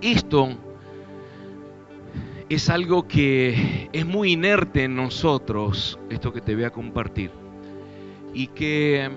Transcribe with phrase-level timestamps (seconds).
[0.00, 0.50] esto
[2.48, 7.30] es algo que es muy inerte en nosotros, esto que te voy a compartir.
[8.32, 9.10] Y que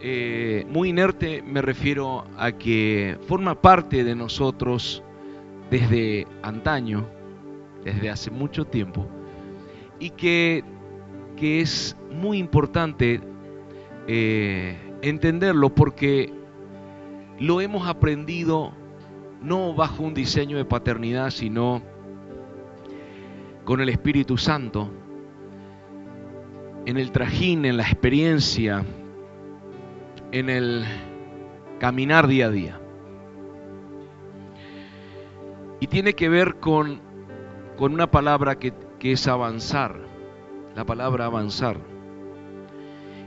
[0.00, 5.02] eh, muy inerte me refiero a que forma parte de nosotros
[5.70, 7.06] desde antaño,
[7.84, 9.06] desde hace mucho tiempo,
[9.98, 10.62] y que,
[11.36, 13.20] que es muy importante
[14.06, 16.32] eh, entenderlo porque
[17.38, 18.72] lo hemos aprendido
[19.42, 21.82] no bajo un diseño de paternidad, sino
[23.64, 24.90] con el Espíritu Santo,
[26.86, 28.84] en el trajín, en la experiencia,
[30.32, 30.84] en el
[31.78, 32.80] caminar día a día.
[35.80, 37.00] Y tiene que ver con,
[37.76, 39.98] con una palabra que, que es avanzar,
[40.74, 41.78] la palabra avanzar.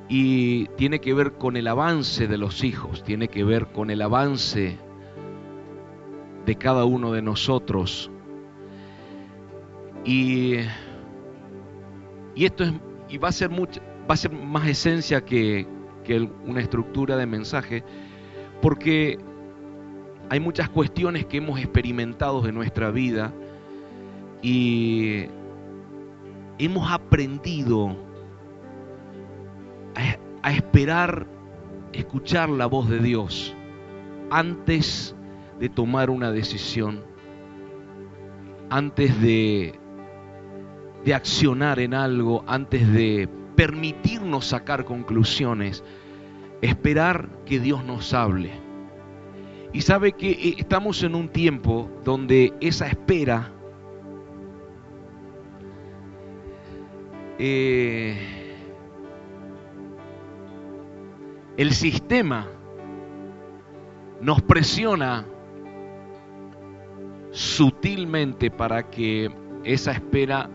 [0.08, 4.02] Y tiene que ver con el avance de los hijos, tiene que ver con el
[4.02, 4.80] avance
[6.46, 8.10] de cada uno de nosotros.
[10.06, 10.56] Y,
[12.36, 12.74] y esto es,
[13.10, 15.68] y va a ser mucho, va a ser más esencia que,
[16.04, 17.84] que una estructura de mensaje,
[18.62, 19.18] porque
[20.30, 23.34] hay muchas cuestiones que hemos experimentado en nuestra vida
[24.42, 25.26] y
[26.58, 27.96] hemos aprendido
[29.96, 31.28] a, a, esperar,
[31.94, 33.56] escuchar la voz de Dios
[34.32, 35.16] antes
[35.60, 37.04] de tomar una decisión,
[38.70, 39.80] antes de,
[41.04, 45.84] de accionar en algo, antes de permitirnos sacar conclusiones,
[46.62, 48.52] esperar que Dios nos hable.
[49.74, 53.52] Y sabe que eh, estamos en un tiempo donde esa espera
[57.38, 58.18] eh,
[61.58, 62.48] el sistema
[64.22, 65.26] nos presiona
[67.32, 69.30] sutilmente para que
[69.64, 70.50] esa espera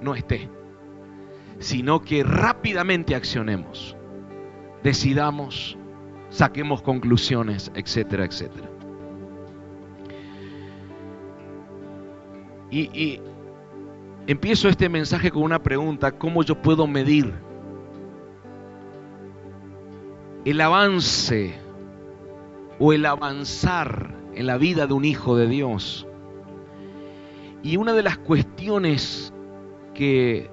[0.00, 0.48] no esté,
[1.58, 3.96] sino que rápidamente accionemos,
[4.82, 5.76] decidamos,
[6.30, 8.68] saquemos conclusiones, etcétera, etcétera.
[12.70, 13.20] Y, y,
[14.26, 17.34] empiezo este mensaje con una pregunta, ¿cómo yo puedo medir
[20.44, 21.54] el avance
[22.78, 26.06] o el avanzar en la vida de un hijo de Dios?
[27.62, 29.32] Y una de las cuestiones
[29.94, 30.50] que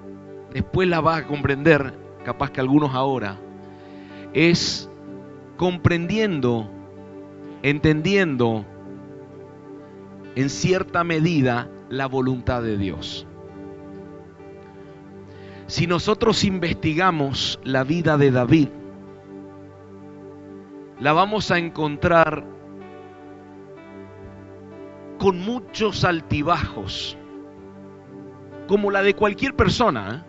[0.53, 1.93] después la va a comprender,
[2.23, 3.37] capaz que algunos ahora,
[4.33, 4.89] es
[5.55, 6.69] comprendiendo,
[7.63, 8.65] entendiendo
[10.35, 13.25] en cierta medida la voluntad de Dios.
[15.67, 18.69] Si nosotros investigamos la vida de David,
[20.99, 22.45] la vamos a encontrar
[25.17, 27.17] con muchos altibajos,
[28.67, 30.27] como la de cualquier persona, ¿eh?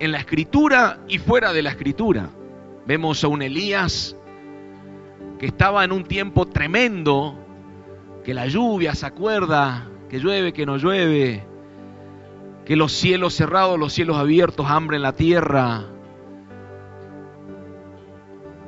[0.00, 2.30] en la escritura y fuera de la escritura.
[2.86, 4.16] Vemos a un Elías
[5.38, 7.38] que estaba en un tiempo tremendo,
[8.24, 11.44] que la lluvia se acuerda, que llueve, que no llueve,
[12.64, 15.84] que los cielos cerrados, los cielos abiertos, hambre en la tierra.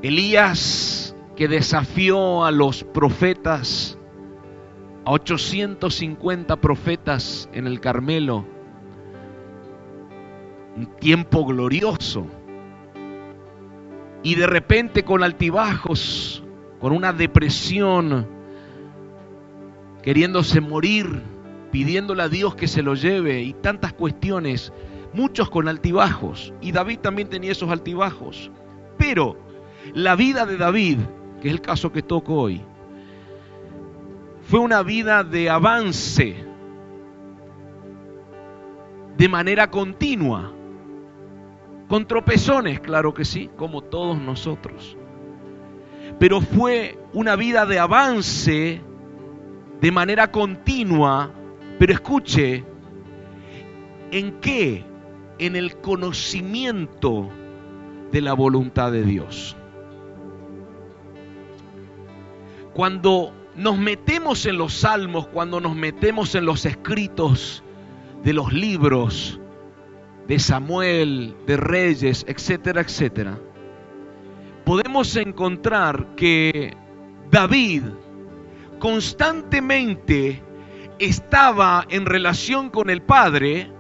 [0.03, 3.96] Elías que desafió a los profetas,
[5.07, 8.45] a 850 profetas en el Carmelo.
[10.77, 12.27] Un tiempo glorioso.
[14.25, 16.43] Y de repente con altibajos,
[16.81, 18.27] con una depresión,
[20.03, 21.23] queriéndose morir,
[21.71, 24.73] pidiéndole a Dios que se lo lleve y tantas cuestiones,
[25.13, 26.53] muchos con altibajos.
[26.61, 28.51] Y David también tenía esos altibajos.
[28.99, 29.37] Pero
[29.95, 30.99] la vida de David,
[31.41, 32.61] que es el caso que toco hoy,
[34.49, 36.37] fue una vida de avance
[39.17, 40.53] de manera continua,
[41.89, 44.97] con tropezones, claro que sí, como todos nosotros.
[46.21, 48.81] Pero fue una vida de avance
[49.81, 51.31] de manera continua,
[51.79, 52.65] pero escuche,
[54.13, 54.85] ¿en qué?
[55.39, 57.31] En el conocimiento
[58.13, 59.57] de la voluntad de Dios.
[62.75, 67.65] Cuando nos metemos en los salmos, cuando nos metemos en los escritos
[68.23, 69.41] de los libros
[70.29, 73.39] de Samuel, de Reyes, etcétera, etcétera,
[74.65, 76.77] podemos encontrar que
[77.31, 77.85] David
[78.79, 80.43] constantemente
[80.99, 83.71] estaba en relación con el Padre,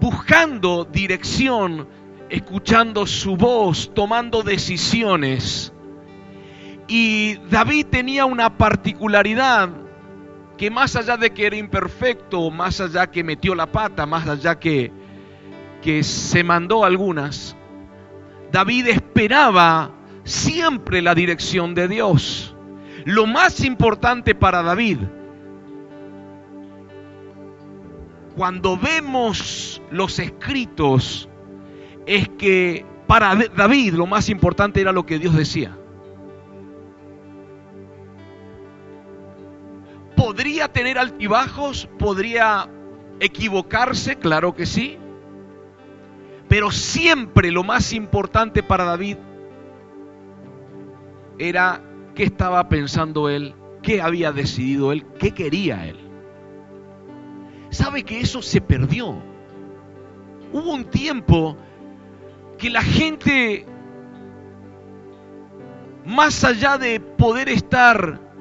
[0.00, 1.88] buscando dirección,
[2.28, 5.72] escuchando su voz, tomando decisiones
[6.94, 9.70] Y David tenía una particularidad
[10.58, 14.58] que más allá de que era imperfecto, más allá que metió la pata, más allá
[14.58, 14.92] que,
[15.80, 17.56] que se mandó algunas,
[18.50, 19.90] David esperaba
[20.24, 22.54] siempre la dirección de Dios.
[23.06, 24.98] Lo más importante para David,
[28.36, 31.26] cuando vemos los escritos,
[32.04, 35.78] es que para David lo más importante era lo que Dios decía.
[40.22, 41.88] ¿Podría tener altibajos?
[41.98, 42.68] ¿Podría
[43.18, 44.14] equivocarse?
[44.14, 44.96] Claro que sí.
[46.48, 49.16] Pero siempre lo más importante para David
[51.40, 51.82] era
[52.14, 55.98] qué estaba pensando él, qué había decidido él, qué quería él.
[57.70, 59.20] ¿Sabe que eso se perdió?
[60.52, 61.56] Hubo un tiempo
[62.58, 63.66] que la gente,
[66.04, 68.31] más allá de poder estar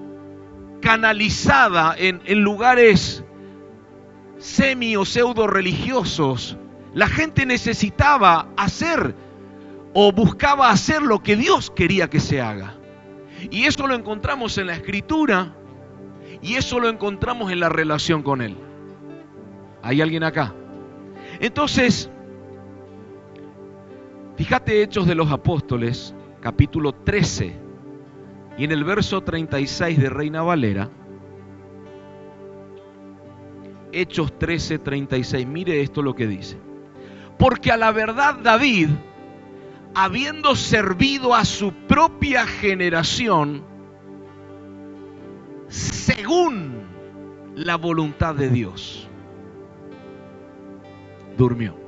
[0.81, 3.23] canalizada en, lugares
[4.37, 6.57] semi o pseudo religiosos,
[6.93, 9.15] la gente necesitaba hacer
[9.93, 12.75] o buscaba hacer lo que Dios quería que se haga.
[13.49, 15.53] Y eso lo encontramos en la escritura
[16.41, 18.57] y eso lo encontramos en la relación con Él.
[19.83, 20.53] ¿Hay alguien acá?
[21.39, 22.09] Entonces,
[24.35, 27.70] fíjate Hechos de los Apóstoles, capítulo 13,
[28.57, 30.89] y en el verso 36 de Reina Valera,
[33.91, 36.57] Hechos 13, 36, mire esto lo que dice.
[37.37, 38.89] Porque a la verdad David,
[39.95, 43.63] habiendo servido a su propia generación,
[45.67, 46.83] según
[47.55, 49.07] la voluntad de Dios,
[51.37, 51.80] durmió.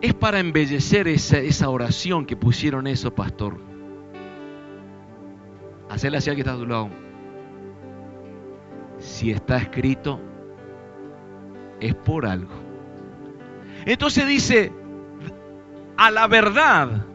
[0.00, 3.58] Es para embellecer esa, oración que pusieron eso, pastor.
[5.88, 6.90] Hacerle así al que está a tu lado.
[8.98, 10.20] Si está escrito,
[11.80, 12.52] es por algo.
[13.86, 14.72] Entonces dice,
[15.96, 17.06] a la verdad,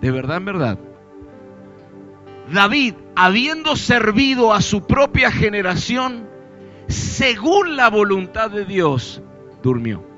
[0.00, 0.78] de verdad en verdad,
[2.52, 6.28] David, habiendo servido a su propia generación,
[6.88, 9.22] según la voluntad de Dios,
[9.62, 10.09] durmió.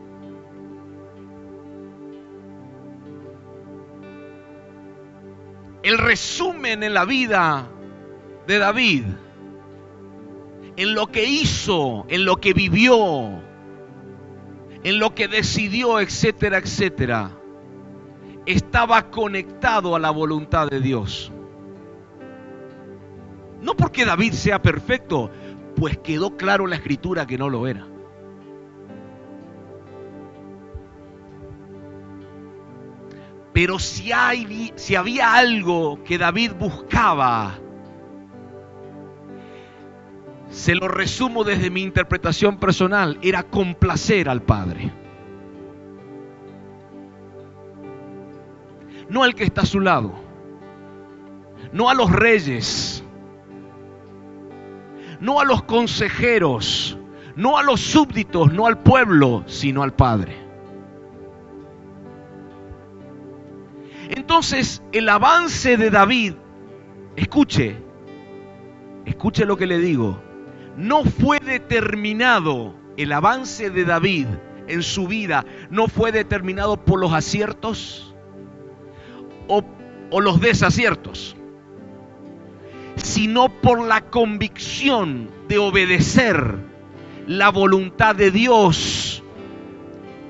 [5.82, 7.69] El resumen en la vida
[8.46, 9.05] de David
[10.76, 13.43] en lo que hizo, en lo que vivió,
[14.84, 17.31] en lo que decidió, etcétera, etcétera,
[18.46, 21.31] estaba conectado a la voluntad de Dios.
[23.61, 25.31] No porque David sea perfecto,
[25.76, 27.87] pues quedó claro en la escritura que no lo era.
[33.52, 37.58] Pero si, hay, si había algo que David buscaba,
[40.49, 44.93] se lo resumo desde mi interpretación personal, era complacer al Padre.
[49.08, 50.14] No al que está a su lado,
[51.72, 53.05] no a los reyes,
[55.20, 56.98] no a los consejeros,
[57.37, 60.42] no a los súbditos, no al pueblo, sino al Padre.
[64.14, 66.34] Entonces, el avance de David,
[67.16, 67.76] escuche,
[69.06, 70.22] escuche lo que le digo,
[70.76, 74.26] no fue determinado, el avance de David
[74.69, 78.14] en su vida no fue determinado por los aciertos
[79.48, 79.64] o,
[80.10, 81.34] o los desaciertos,
[82.96, 86.58] sino por la convicción de obedecer
[87.26, 89.22] la voluntad de Dios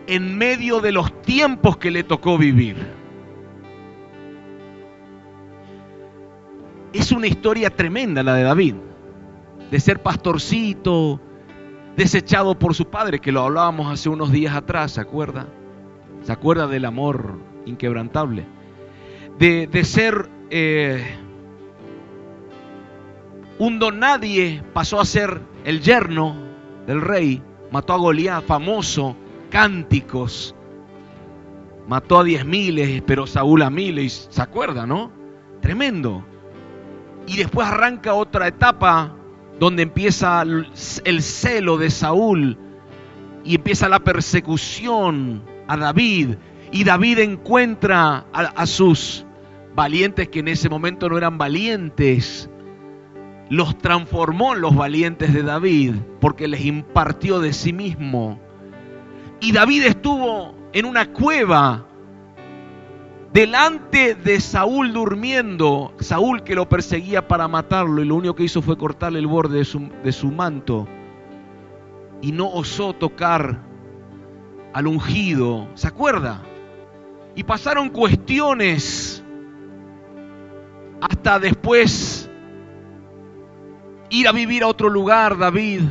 [0.07, 3.02] en medio de los tiempos que le tocó vivir.
[6.93, 8.75] Es una historia tremenda la de David
[9.73, 11.19] de ser pastorcito,
[11.97, 15.49] desechado por su padre, que lo hablábamos hace unos días atrás, ¿se acuerda?
[16.23, 18.45] ¿Se acuerda del amor inquebrantable?
[19.39, 21.17] De, ser eh,
[23.59, 26.37] un don nadie, pasó a ser el yerno
[26.87, 29.17] del rey, mató a Goliat, famoso,
[29.49, 30.55] cánticos,
[31.89, 35.11] mató a diez miles, pero Saúl a miles, ¿se acuerda, no?
[35.63, 36.27] Tremendo.
[37.27, 39.15] Y después arranca otra etapa
[39.59, 42.59] donde empieza el celo de Saúl
[43.45, 46.37] y empieza la persecución a David.
[46.71, 49.27] Y David encuentra a, sus
[49.75, 52.49] valientes que en ese momento no eran valientes.
[53.51, 58.41] Los transformó en los valientes de David porque les impartió de sí mismo.
[59.41, 61.87] Y David estuvo en una cueva
[63.33, 68.61] delante de Saúl durmiendo, Saúl que lo perseguía para matarlo y lo único que hizo
[68.61, 70.87] fue cortarle el borde de su, manto
[72.21, 73.61] y no osó tocar
[74.73, 76.43] al ungido, ¿se acuerda?
[77.35, 79.25] Y pasaron cuestiones
[81.01, 82.31] hasta después
[84.11, 85.83] ir a vivir a otro lugar, David,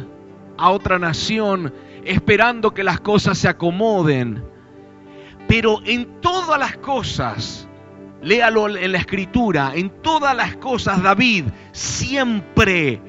[0.57, 1.73] a otra nación,
[2.05, 4.50] esperando que las cosas se acomoden.
[5.47, 7.67] Pero en todas las cosas,
[8.21, 13.01] léalo en la escritura, en todas las cosas David siempre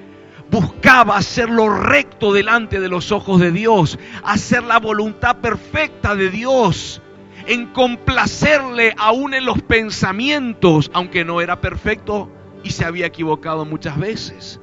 [0.50, 6.28] buscaba hacer lo recto delante de los ojos de Dios, hacer la voluntad perfecta de
[6.28, 7.00] Dios,
[7.46, 12.30] en complacerle aún en los pensamientos, aunque no era perfecto
[12.62, 14.60] y se había equivocado muchas veces.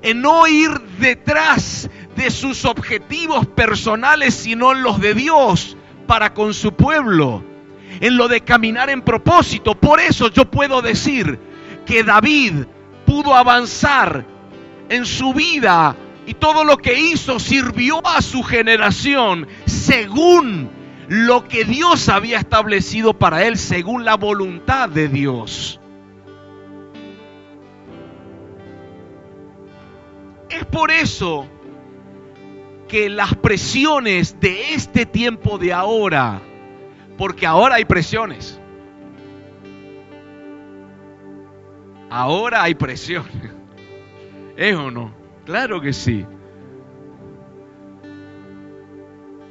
[0.00, 5.76] En no ir detrás de sus objetivos personales, sino en los de Dios
[6.06, 7.42] para con su pueblo,
[8.00, 9.74] en lo de caminar en propósito.
[9.74, 11.38] Por eso yo puedo decir
[11.86, 12.64] que David
[13.06, 14.24] pudo avanzar
[14.88, 20.70] en su vida y todo lo que hizo sirvió a su generación según
[21.08, 25.80] lo que Dios había establecido para él, según la voluntad de Dios.
[30.48, 31.46] Es por eso
[32.92, 36.42] que las presiones de este tiempo de ahora,
[37.16, 38.60] porque ahora hay presiones,
[42.10, 43.32] ahora hay presiones,
[44.58, 45.14] ¿es o no?
[45.46, 46.26] Claro que sí.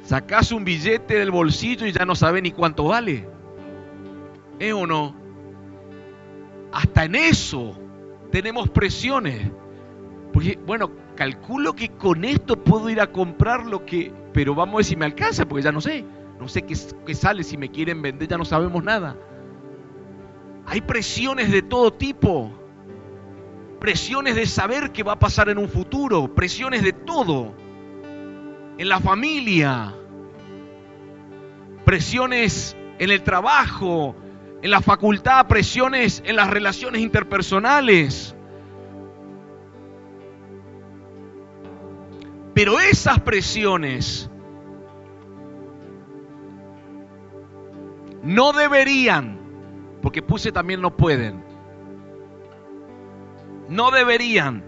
[0.04, 3.28] Sacas un billete del bolsillo y ya no sabe ni cuánto vale.
[4.60, 5.16] ¿Es o no?
[6.70, 7.76] Hasta en eso
[8.30, 9.50] tenemos presiones.
[10.32, 14.76] Porque, bueno, calculo que con esto puedo ir a comprar lo que, pero vamos a
[14.78, 16.04] ver si me alcanza, porque ya no sé.
[16.38, 16.74] No sé qué,
[17.06, 19.16] qué sale, si me quieren vender, ya no sabemos nada.
[20.66, 22.52] Hay presiones de todo tipo.
[23.80, 26.34] Presiones de saber qué va a pasar en un futuro.
[26.34, 27.54] Presiones de todo.
[28.78, 29.92] En la familia.
[31.84, 34.14] Presiones en el trabajo.
[34.62, 35.46] En la facultad.
[35.48, 38.36] Presiones en las relaciones interpersonales.
[42.54, 44.30] Pero esas presiones
[48.22, 49.38] no deberían,
[50.02, 51.42] porque puse también no pueden,
[53.68, 54.62] no deberían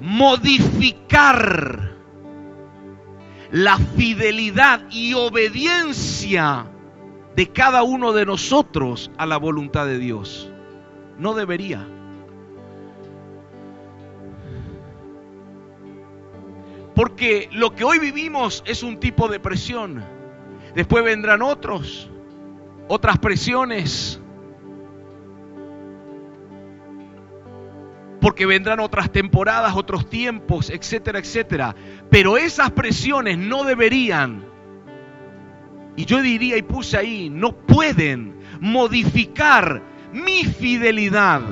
[0.00, 1.92] modificar
[3.52, 6.66] la fidelidad y obediencia
[7.36, 10.50] de cada uno de nosotros a la voluntad de Dios.
[11.18, 11.86] No debería.
[17.02, 20.04] Porque lo que hoy vivimos es un tipo de presión.
[20.76, 22.08] Después vendrán otros,
[22.86, 24.20] otras presiones.
[28.20, 31.74] Porque vendrán otras temporadas, otros tiempos, etcétera, etcétera.
[32.08, 34.44] Pero esas presiones no deberían,
[35.96, 39.82] y yo diría y puse ahí, no pueden modificar
[40.12, 41.42] mi fidelidad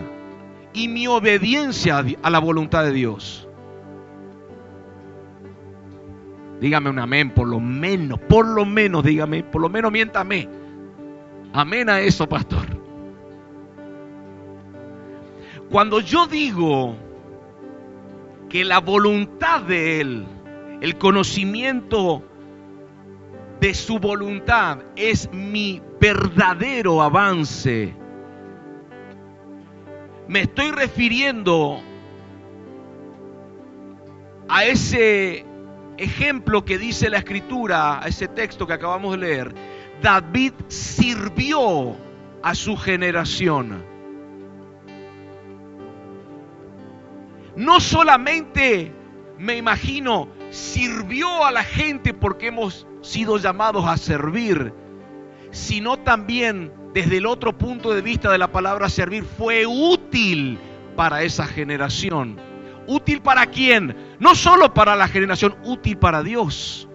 [0.73, 3.49] y mi obediencia a la voluntad de Dios.
[6.61, 10.47] Dígame un amén, por lo menos, por lo menos, dígame, por lo menos miéntame.
[11.55, 12.67] Amén a eso, pastor.
[15.71, 16.97] Cuando yo digo
[18.51, 20.27] que la voluntad de Él,
[20.83, 22.23] el conocimiento
[23.61, 27.95] de su voluntad es mi verdadero avance,
[30.29, 31.81] me estoy refiriendo
[34.49, 35.47] a ese
[36.01, 39.55] ejemplo que dice la escritura, a ese texto que acabamos de leer,
[40.03, 41.97] David sirvió
[42.43, 43.85] a su generación.
[47.57, 48.93] No solamente,
[49.39, 54.73] me imagino, sirvió a la gente porque hemos sido llamados a servir,
[55.51, 60.59] sino también desde el otro punto de vista de la palabra servir, fue útil
[60.97, 62.50] para esa generación.
[62.91, 64.17] ¿Útil para quién?
[64.19, 66.89] No solo para la generación, útil para Dios.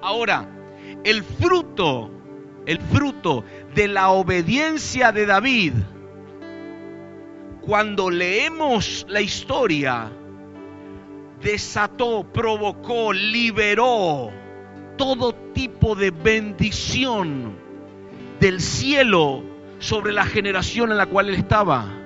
[0.00, 0.48] Ahora,
[1.04, 2.10] el fruto,
[2.66, 3.44] el fruto
[3.76, 5.74] de la obediencia de David,
[7.60, 10.10] cuando leemos la historia,
[11.40, 14.32] desató, provocó, liberó
[14.96, 17.56] todo tipo de bendición
[18.40, 19.44] del cielo
[19.78, 22.01] sobre la generación en la cual él estaba.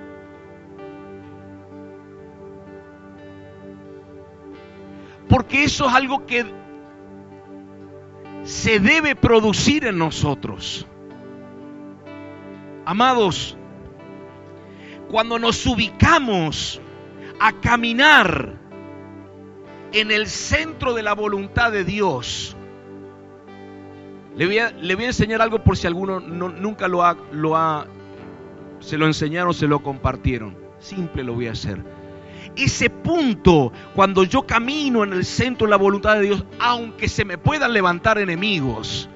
[5.28, 6.46] Porque eso es algo que
[8.44, 10.86] se debe producir en nosotros.
[12.84, 13.56] Amados,
[15.10, 16.80] cuando nos ubicamos
[17.40, 18.54] a caminar
[19.92, 22.56] en el centro de la voluntad de Dios,
[24.36, 24.68] le voy a,
[25.06, 27.86] enseñar algo por si alguno nunca lo ha, lo ha,
[28.80, 30.56] se lo enseñaron, se lo compartieron.
[30.78, 31.82] Simple lo voy a hacer.
[32.56, 37.26] Ese punto, cuando yo camino en el centro de la voluntad de Dios, aunque se
[37.26, 39.10] me puedan levantar enemigos,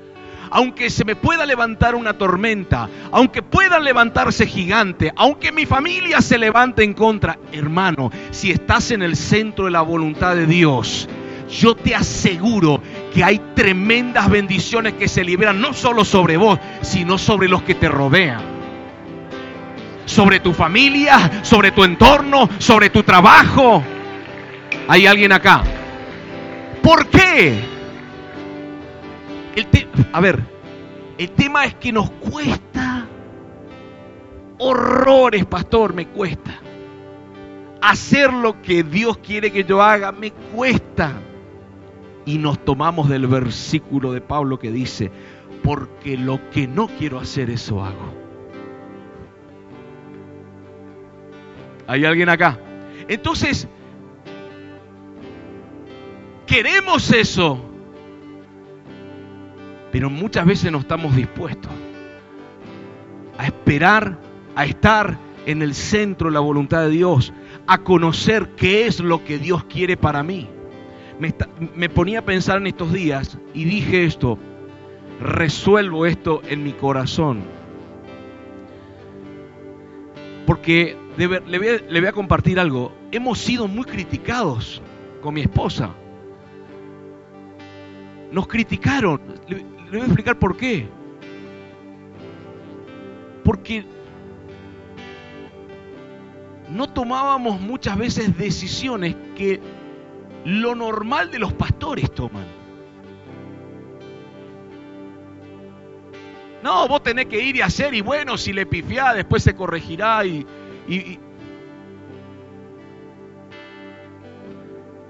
[0.50, 6.37] aunque se me pueda levantar una tormenta, aunque puedan levantarse gigantes, aunque mi familia se
[6.37, 11.09] levante en contra, hermano, si estás en el centro de la voluntad de Dios,
[11.49, 12.82] yo te aseguro
[13.14, 17.75] que hay tremendas bendiciones que se liberan no solo sobre vos, sino sobre los que
[17.75, 18.50] te rodean
[20.11, 23.83] sobre tu familia, sobre tu entorno, sobre tu trabajo.
[24.88, 25.62] ¿Hay alguien acá?
[26.83, 27.61] ¿Por qué?
[29.55, 29.67] El
[30.12, 30.40] a ver,
[31.17, 33.07] el tema es que nos cuesta
[34.59, 36.61] horrores, pastor, me cuesta.
[37.81, 41.12] Hacer lo que Dios quiere que yo haga, me cuesta.
[42.26, 45.11] Y nos tomamos del versículo de Pablo que dice,
[45.62, 48.20] porque lo que no quiero hacer, eso hago.
[51.90, 52.56] ¿Hay alguien acá?
[53.09, 53.66] Entonces,
[56.47, 57.59] queremos eso,
[59.90, 61.73] pero muchas veces no estamos dispuestos
[63.38, 64.16] a esperar,
[64.54, 67.32] a estar en el centro de la voluntad de Dios,
[67.66, 70.47] a conocer qué es lo que Dios quiere para mí.
[71.18, 74.38] Me, ponía a pensar en estos días y dije esto,
[75.20, 77.42] resuelvo esto en mi corazón.
[80.47, 82.93] Porque le, voy a, compartir algo.
[83.11, 84.81] Hemos sido muy criticados
[85.21, 85.90] con mi esposa.
[88.33, 89.21] Nos criticaron.
[89.49, 90.88] Le, le voy a explicar por qué.
[93.45, 93.84] Porque
[96.71, 99.61] no tomábamos muchas veces decisiones que
[100.45, 102.47] lo normal de los pastores toman.
[106.63, 110.25] No, vos tenés que ir y hacer y bueno, si le pifiá, después se corregirá
[110.25, 110.47] y,
[110.88, 111.19] y,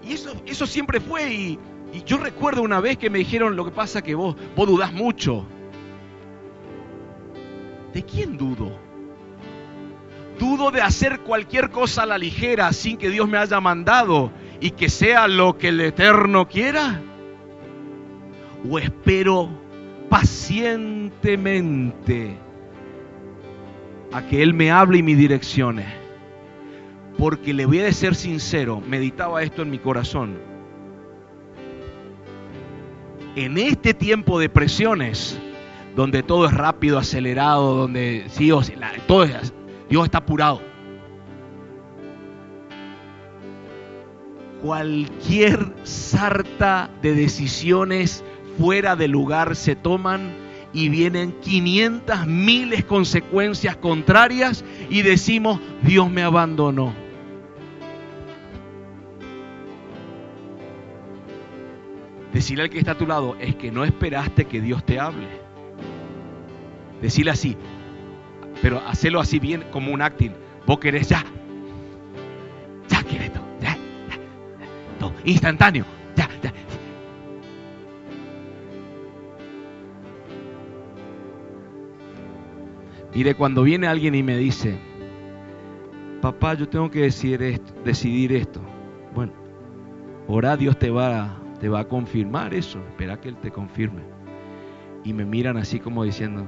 [0.07, 1.33] eso, eso siempre fue.
[1.33, 1.59] Y,
[2.07, 5.45] yo recuerdo una vez que me dijeron, lo que pasa que vos, vos dudás mucho.
[7.93, 8.79] ¿De quién dudo?
[10.39, 14.31] Dudo de hacer cualquier cosa a la ligera sin que Dios me haya mandado
[14.61, 17.03] y que sea lo que el Eterno quiera.
[18.69, 19.49] O espero
[20.09, 22.39] pacientemente
[24.13, 25.87] a que Él me hable y me direccione.
[27.19, 30.39] Porque le voy a ser sincero, meditaba esto en mi corazón.
[33.37, 35.39] En este tiempo de presiones,
[35.95, 38.51] donde todo es rápido, acelerado, donde sí,
[39.07, 39.27] todo
[39.89, 40.63] Dios está apurado.
[44.63, 48.25] Cualquier sarta de decisiones
[48.59, 50.33] fuera de lugar se toman
[50.73, 56.93] y vienen 500 miles consecuencias contrarias y decimos, Dios me abandonó.
[62.33, 65.27] Decirle al que está a tu lado, es que no esperaste que Dios te hable.
[67.03, 67.57] Decirle así,
[68.63, 70.33] pero hacerlo así bien como un acting.
[70.67, 71.25] Vos querés ya,
[72.89, 73.77] ya quieres esto, ya,
[75.01, 76.53] ya, instantáneo, ya, ya.
[83.15, 84.79] Mire, cuando viene alguien y me dice,
[86.21, 88.61] papá, yo tengo que decidir esto, decidir esto.
[89.15, 89.33] Bueno,
[90.29, 92.79] ahora Dios te va, te va a confirmar eso.
[92.79, 94.03] Espera que Él te confirme.
[95.05, 96.47] Y me miran así como diciendo,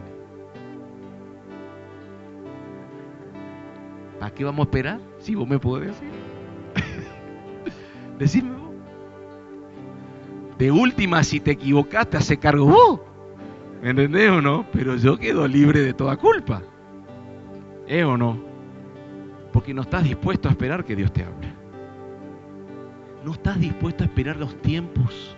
[4.20, 5.01] ¿a qué vamos a esperar?
[5.18, 6.09] Si vos me podés decir.
[8.18, 8.70] Decime vos.
[10.59, 13.12] De última, si te equivocaste, hace cargo vos.
[13.83, 14.64] ¿Me entendés o no?
[14.73, 16.62] Pero yo quedo libre de toda culpa.
[17.88, 18.40] ¿Eh o no?
[19.53, 21.53] Porque no estás dispuesto a esperar que Dios te hable.
[23.25, 25.37] No estás dispuesto a esperar los tiempos.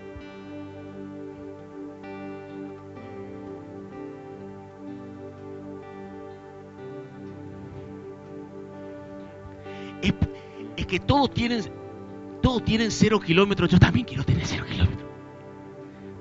[10.03, 11.63] Es, que todos tienen,
[12.43, 13.71] todos tienen cero kilómetros.
[13.71, 15.04] Yo también quiero tener cero kilómetros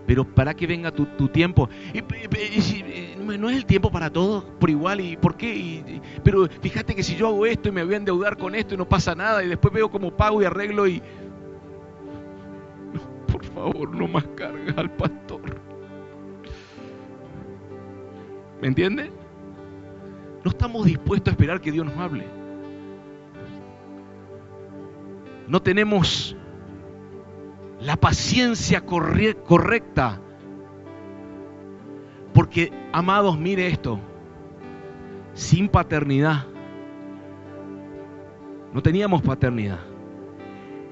[0.05, 1.69] pero para que venga tu, tiempo.
[3.39, 6.01] no es el tiempo para todos por igual, ¿y por qué?
[6.23, 8.77] pero fíjate que si yo hago esto y me voy a endeudar con esto y
[8.77, 11.01] no pasa nada, y después veo cómo pago y arreglo y...
[13.53, 15.41] favor, no más cargas al pastor.
[18.61, 19.11] ¿Me entiende?
[20.43, 22.25] No estamos dispuestos a esperar que Dios nos hable.
[25.47, 26.35] No tenemos
[27.83, 30.19] la paciencia correcta.
[32.33, 33.99] Porque, amados, mire esto.
[35.33, 36.45] Sin paternidad.
[38.73, 39.79] No teníamos paternidad.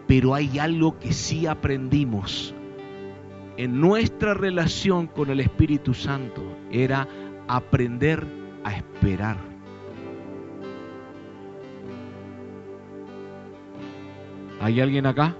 [0.07, 2.53] Pero hay algo que sí aprendimos
[3.57, 6.41] en nuestra relación con el Espíritu Santo.
[6.71, 7.07] Era
[7.47, 8.25] aprender
[8.63, 9.37] a esperar.
[14.59, 15.35] ¿Hay alguien acá?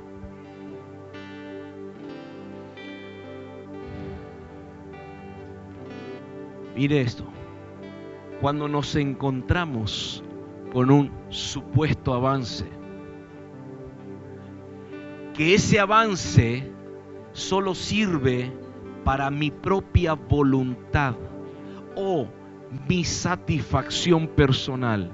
[6.75, 7.25] Mire esto.
[8.39, 10.23] Cuando nos encontramos
[10.73, 12.65] con un supuesto avance,
[15.33, 16.71] que ese avance
[17.33, 18.51] solo sirve
[19.03, 21.15] para mi propia voluntad
[21.95, 22.27] o
[22.87, 25.11] mi satisfacción personal.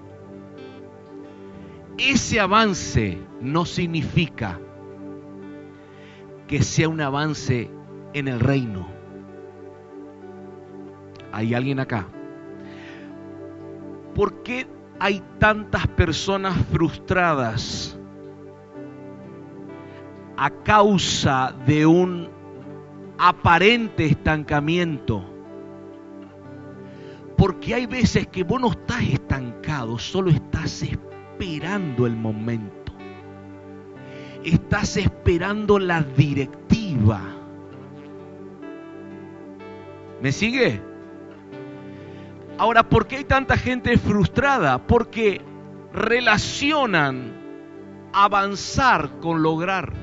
[1.97, 4.59] Ese avance no significa
[6.47, 7.69] que sea un avance
[8.13, 8.96] en el reino.
[11.31, 12.07] ¿Hay alguien acá?
[14.15, 14.67] ¿Por qué
[14.99, 17.97] hay tantas personas frustradas
[20.35, 22.29] a causa de un
[23.17, 25.23] aparente estancamiento?
[27.37, 32.91] Porque hay veces que vos no estás estancado, solo estás esperando el momento.
[34.43, 37.21] Estás esperando la directiva.
[40.21, 40.86] ¿Me sigue?
[42.57, 44.79] Ahora, ¿por qué hay tanta gente frustrada?
[44.79, 45.41] Porque
[45.93, 47.33] relacionan
[48.13, 49.93] avanzar con lograr.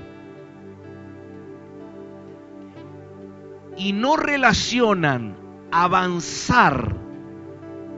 [3.76, 5.36] Y no relacionan
[5.72, 7.04] avanzar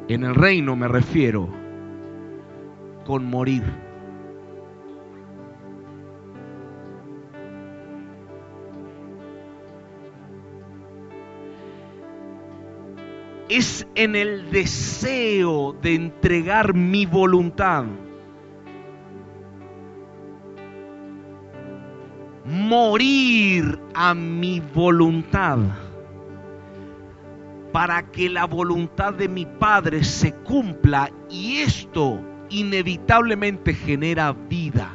[0.08, 1.48] en el reino me refiero
[3.04, 3.85] con morir.
[13.48, 17.84] Es en el deseo de entregar mi voluntad.
[22.44, 25.58] Morir a mi voluntad
[27.72, 34.90] para que la voluntad de mi Padre se cumpla y esto inevitablemente genera vida.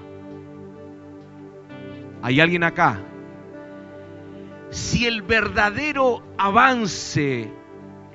[2.22, 3.00] ¿Hay alguien acá?
[4.72, 7.52] Si el verdadero avance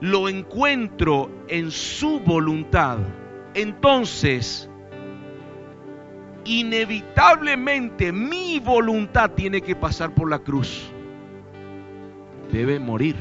[0.00, 2.98] lo encuentro en su voluntad,
[3.54, 4.68] entonces
[6.44, 10.90] inevitablemente mi voluntad tiene que pasar por la cruz.
[12.52, 13.16] Debe morir.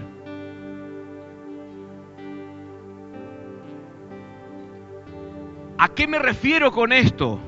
[5.78, 7.40] ¿A qué me refiero con esto?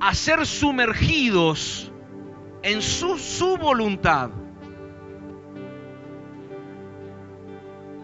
[0.00, 1.92] A ser sumergidos
[2.62, 4.30] en su, su voluntad.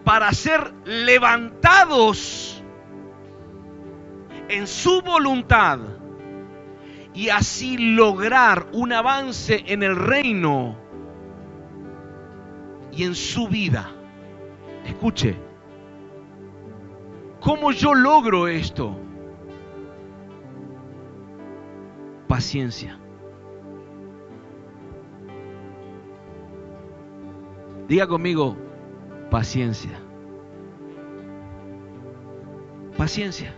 [0.07, 2.63] Para ser levantados
[4.47, 5.79] en su voluntad
[7.13, 10.77] y así lograr un avance en el reino
[12.93, 13.91] y en su vida.
[14.85, 15.35] Escuche,
[17.41, 18.95] ¿Cómo yo logro esto?
[22.29, 22.97] Paciencia.
[27.89, 28.57] Diga conmigo,
[29.29, 29.99] paciencia.
[32.97, 33.53] Paciencia.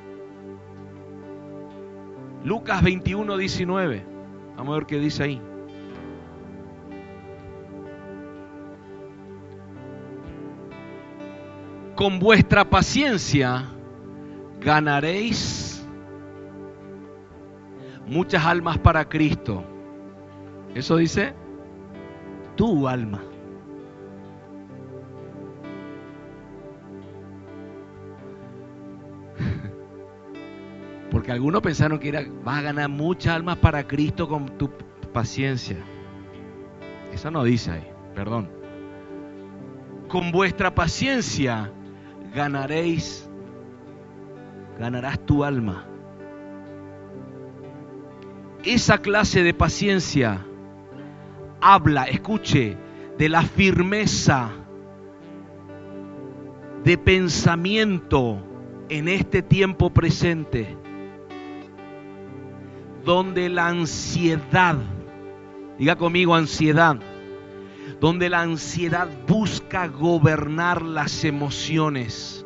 [2.43, 4.05] Lucas 21, 19.
[4.57, 5.41] Vamos a ver qué dice ahí.
[11.95, 13.65] Con vuestra paciencia
[14.61, 15.85] ganaréis
[18.07, 19.63] muchas almas para Cristo.
[20.75, 21.33] Eso dice
[22.55, 23.21] tu alma.
[31.29, 34.71] Porque algunos pensaron que era, vas a ganar muchas almas para Cristo con tu
[35.13, 35.77] paciencia.
[37.13, 38.49] Eso no dice ahí, perdón.
[40.07, 41.71] Con vuestra paciencia
[42.33, 43.29] ganaréis
[44.79, 45.85] ganarás tu alma.
[48.63, 50.43] Esa clase de paciencia
[51.61, 52.75] habla, escuche,
[53.19, 54.49] de la firmeza
[56.83, 58.41] de pensamiento
[58.89, 60.75] en este tiempo presente,
[63.09, 64.75] donde la ansiedad,
[65.79, 66.95] diga conmigo ansiedad,
[67.99, 72.45] donde la ansiedad busca gobernar las emociones.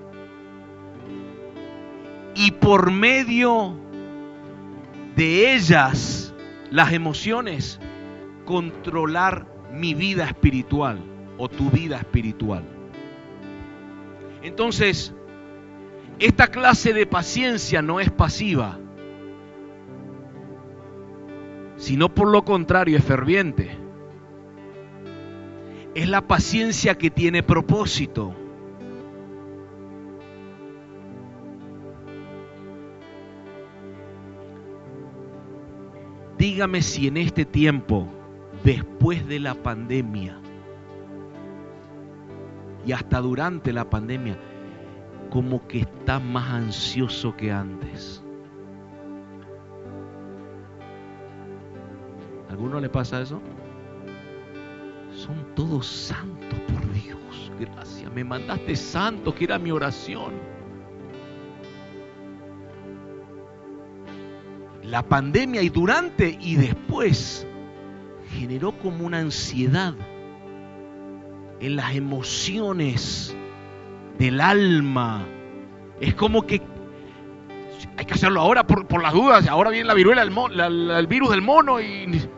[2.36, 3.78] Y por medio
[5.18, 6.34] de ellas,
[6.72, 7.82] las emociones,
[8.46, 10.98] controlar mi vida espiritual
[11.38, 12.64] o tu vida espiritual.
[14.42, 15.14] Entonces,
[16.20, 18.80] esta clase de paciencia no es pasiva,
[21.84, 23.78] sino por lo contrario es ferviente.
[25.94, 28.34] Es la paciencia que tiene propósito.
[36.38, 38.08] Dígame si en este tiempo,
[38.64, 40.40] después de la pandemia,
[42.86, 44.40] y hasta durante la pandemia,
[45.30, 48.23] como que está más ansioso que antes.
[52.54, 53.42] ¿Alguno le pasa eso?
[55.12, 57.52] Son todos santos, por Dios.
[57.60, 58.14] Gracias.
[58.14, 60.34] Me mandaste santos, que era mi oración.
[64.84, 67.48] La pandemia y durante y después
[68.38, 69.96] generó como una ansiedad
[71.60, 73.36] en las emociones
[74.20, 75.26] del alma.
[76.00, 76.62] Es como que
[77.98, 79.48] hay que hacerlo ahora por, las dudas.
[79.48, 82.30] Ahora viene la viruela, el, virus del mono y...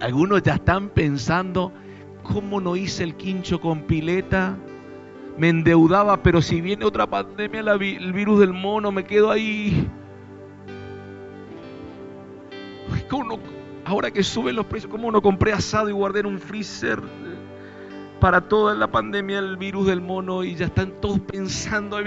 [0.00, 1.72] Algunos ya están pensando,
[2.22, 4.56] ¿cómo no hice el quincho con pileta?
[5.38, 9.88] Me endeudaba, pero si viene otra pandemia, el virus del mono, me quedo ahí.
[13.08, 13.38] ¿Cómo
[13.84, 17.00] ahora que suben los precios, ¿cómo no compré asado y guardé en un freezer
[18.20, 21.98] para toda la pandemia del virus del mono y ya están todos pensando,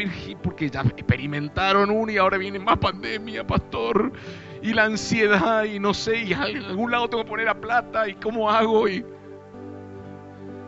[0.41, 4.13] porque ya experimentaron uno y ahora viene más pandemia, pastor,
[4.61, 8.15] y la ansiedad y no sé, y algún lado tengo que poner a plata y
[8.15, 9.05] cómo hago y,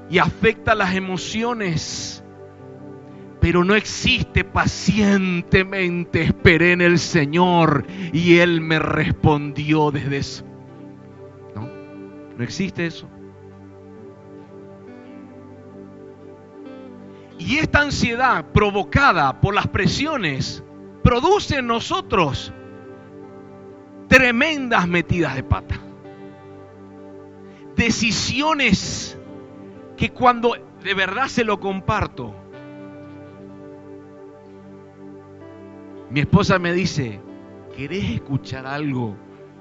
[0.10, 2.24] y afecta las emociones.
[3.40, 10.44] Pero no existe pacientemente esperé en el Señor y Él me respondió desde eso.
[11.56, 11.70] No,
[12.36, 13.08] no existe eso.
[17.40, 20.64] Y esta ansiedad provocada por las presiones
[21.04, 22.52] produce en nosotros
[24.08, 25.80] tremendas metidas de pata.
[27.76, 29.18] Decisiones
[29.96, 32.34] que cuando de verdad se lo comparto,
[36.10, 37.20] mi esposa me dice,
[37.76, 39.16] ¿querés escuchar algo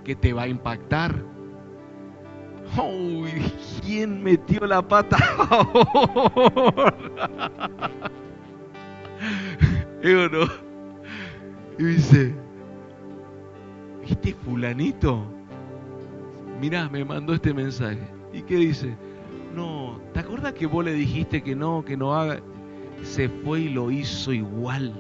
[0.05, 1.25] que te va a impactar?
[2.77, 3.53] Uy,
[3.85, 5.17] ¿quién metió la pata
[10.03, 10.47] ¿Y no?
[11.79, 12.35] Y dice,
[14.09, 15.25] este fulanito,
[16.61, 18.01] mira, me mandó este mensaje.
[18.33, 18.95] ¿Y qué dice?
[19.55, 22.41] No, ¿te acuerdas que vos le dijiste que no, que no haga?
[23.03, 24.95] Se fue y lo hizo igual.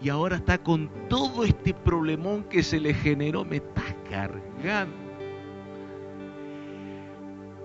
[0.00, 5.02] Y ahora está con todo este problemón que se le generó, me está cargando.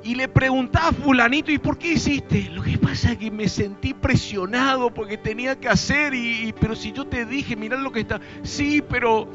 [0.04, 2.50] Y le preguntaba a fulanito, ¿y por qué hiciste?
[2.52, 6.92] Lo que pasa es que me sentí presionado porque tenía que hacer, y, pero si
[6.92, 8.22] yo te dije, mirá lo que está.
[8.44, 9.28] Sí, pero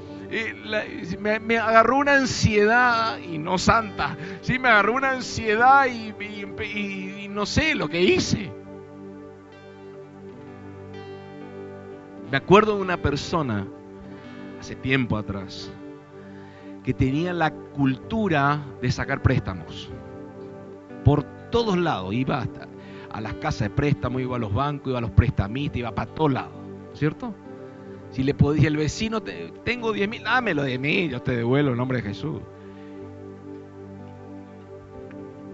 [1.19, 6.15] me, agarró una ansiedad, y no santa, sí, me agarró una ansiedad y,
[7.23, 8.51] y no sé lo que hice.
[12.31, 13.67] Me acuerdo de una persona,
[14.59, 15.71] hace tiempo atrás,
[16.83, 19.91] que tenía la cultura de sacar préstamos
[21.05, 22.15] por todos lados.
[22.15, 22.69] Iba hasta
[23.11, 26.13] a las casas de préstamo, iba a los bancos, iba a los prestamistas, iba para
[26.15, 26.55] todos lados,
[26.95, 27.35] ¿cierto?
[28.13, 31.77] Si le podía el vecino, tengo 10 mil, dámelo de mí, yo te devuelvo en
[31.77, 32.41] nombre de Jesús.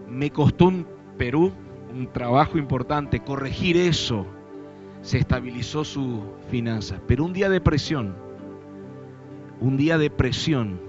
[0.09, 1.53] Me costó un Perú
[1.93, 4.27] un trabajo importante, corregir eso.
[5.01, 7.01] Se estabilizó su finanza.
[7.07, 8.15] Pero un día de presión,
[9.61, 10.81] un día de presión,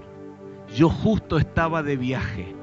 [0.74, 2.60] yo justo estaba de viaje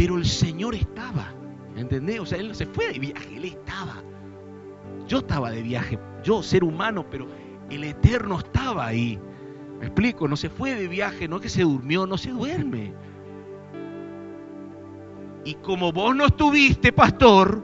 [0.00, 1.28] pero el Señor estaba.
[1.76, 2.20] ¿Entendés?
[2.20, 4.02] O sea, Él no se fue de viaje, Él estaba.
[5.06, 7.26] Yo estaba de viaje, yo ser humano, pero
[7.70, 9.18] el Eterno estaba ahí.
[9.78, 12.92] Me explico, no se fue de viaje, no que se durmió, no se duerme.
[15.44, 17.62] Y como vos no estuviste, pastor,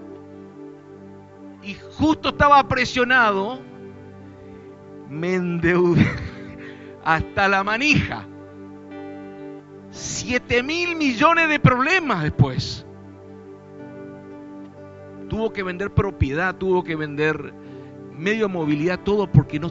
[1.63, 3.61] y justo estaba presionado,
[5.11, 6.07] me endeudé
[7.05, 8.25] hasta la manija.
[9.91, 12.87] 7 mil millones de problemas después.
[15.29, 17.53] Tuvo que vender propiedad, tuvo que vender
[18.17, 19.71] medio movilidad, todo porque no,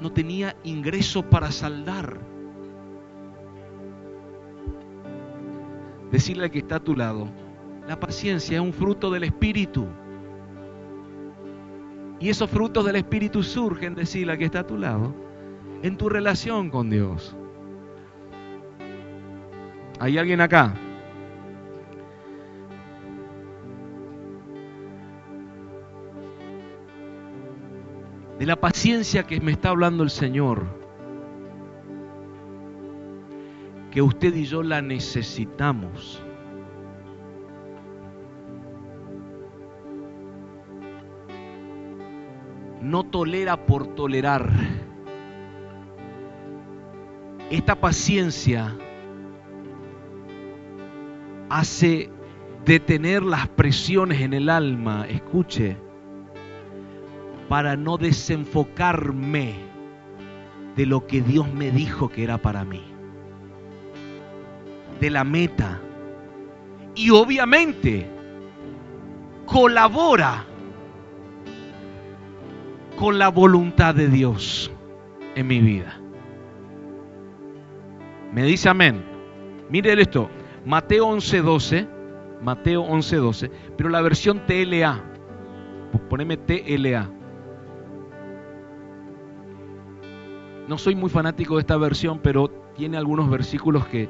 [0.00, 2.20] no tenía ingreso para saldar.
[6.10, 7.28] Decirle al que está a tu lado,
[7.88, 9.86] la paciencia es un fruto del Espíritu.
[12.18, 15.14] Y esos frutos del Espíritu surgen, decirle al que está a tu lado,
[15.82, 17.36] en tu relación con Dios.
[19.98, 20.74] ¿Hay alguien acá?
[28.46, 30.66] La paciencia que me está hablando el Señor.
[33.90, 36.22] Que usted y yo la necesitamos.
[42.80, 44.52] No tolera por tolerar.
[47.50, 48.76] Esta paciencia
[51.48, 52.12] hace
[52.64, 55.78] detener las presiones en el alma, escuche,
[57.48, 59.54] para no desenfocarme
[60.76, 62.82] de lo que Dios me dijo que era para mí,
[65.00, 65.80] de la meta.
[66.94, 68.08] Y obviamente
[69.46, 70.44] colabora
[72.96, 74.70] con la voluntad de Dios
[75.34, 76.00] en mi vida.
[78.32, 79.02] Me dice amén.
[79.70, 80.30] Mire esto,
[80.64, 81.86] Mateo 11:12,
[82.42, 85.02] Mateo 11:12, pero la versión TLA.
[86.08, 87.15] Poneme TLA.
[90.68, 94.08] No soy muy fanático de esta versión, pero tiene algunos versículos que,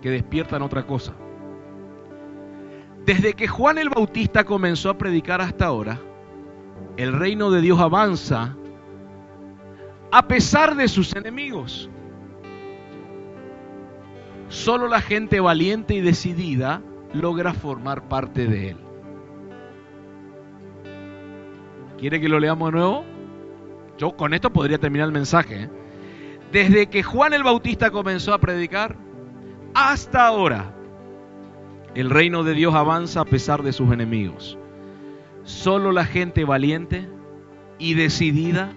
[0.00, 1.14] que despiertan otra cosa.
[3.04, 6.00] Desde que Juan el Bautista comenzó a predicar hasta ahora,
[6.96, 8.56] el reino de Dios avanza
[10.10, 11.90] a pesar de sus enemigos.
[14.48, 16.80] Solo la gente valiente y decidida
[17.12, 18.76] logra formar parte de él.
[21.98, 23.15] ¿Quiere que lo leamos de nuevo?
[23.98, 25.64] Yo con esto podría terminar el mensaje.
[25.64, 25.70] ¿eh?
[26.52, 28.96] Desde que Juan el Bautista comenzó a predicar
[29.74, 30.74] hasta ahora,
[31.94, 34.58] el reino de Dios avanza a pesar de sus enemigos.
[35.44, 37.08] Solo la gente valiente
[37.78, 38.72] y decidida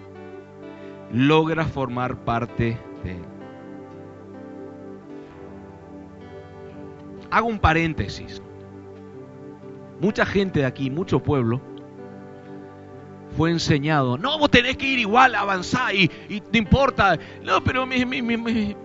[1.12, 3.22] logra formar parte de él.
[7.30, 8.42] Hago un paréntesis.
[10.00, 11.60] Mucha gente de aquí, mucho pueblo,
[13.40, 17.86] fue enseñado, no, vos tenés que ir igual, avanzar y, y no importa, no, pero
[17.86, 17.96] mi,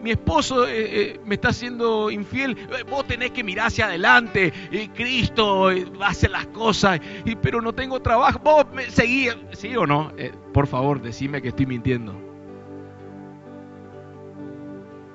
[0.05, 4.87] esposo eh, eh, me está haciendo infiel, eh, vos tenés que mirar hacia adelante, y
[4.87, 5.67] Cristo
[5.99, 10.13] hace las cosas, y, pero no tengo trabajo, vos me seguí, ¿sí o no?
[10.53, 12.15] por favor, decime que estoy mintiendo.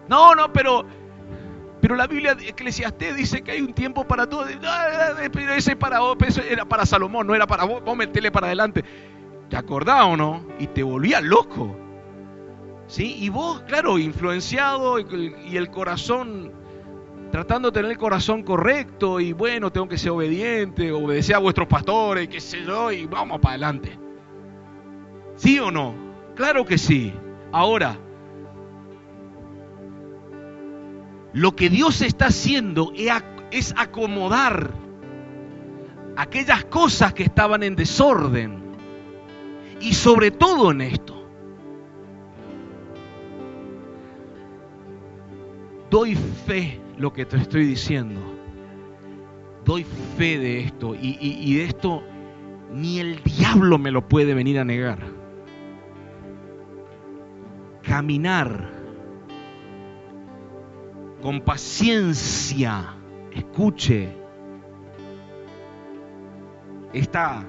[0.07, 0.85] No, no, pero
[1.81, 4.45] pero la Biblia de Eclesiastés dice que hay un tiempo para todo.
[5.33, 7.83] Pero ese para vos, era para Salomón, no era para vos.
[7.83, 8.85] Vos metele para adelante.
[9.51, 10.47] ¿Te acordás o no?
[10.59, 11.77] Y te volvías loco.
[12.87, 13.17] ¿Sí?
[13.19, 16.53] Y vos, claro, influenciado y el corazón,
[17.31, 21.69] tratando de tener el corazón correcto y bueno, tengo que ser obediente, obedecer a vuestros
[21.69, 23.99] pastores, qué sé yo, y vamos para adelante.
[25.37, 25.95] ¿Sí o no?
[26.35, 27.13] Claro que sí.
[27.53, 27.97] Ahora,
[31.33, 32.93] Lo que Dios está haciendo
[33.53, 34.73] es acomodar
[36.17, 38.60] aquellas cosas que estaban en desorden.
[39.81, 41.17] Y sobre todo en esto.
[45.91, 48.21] Doy fe lo que te estoy diciendo.
[49.65, 49.85] Doy
[50.17, 50.95] fe de esto.
[50.95, 52.03] Y, de esto
[52.73, 54.99] ni el diablo me lo puede venir a negar.
[57.83, 58.71] Caminar
[61.21, 62.95] con paciencia,
[63.33, 64.17] escuche
[66.93, 67.45] esta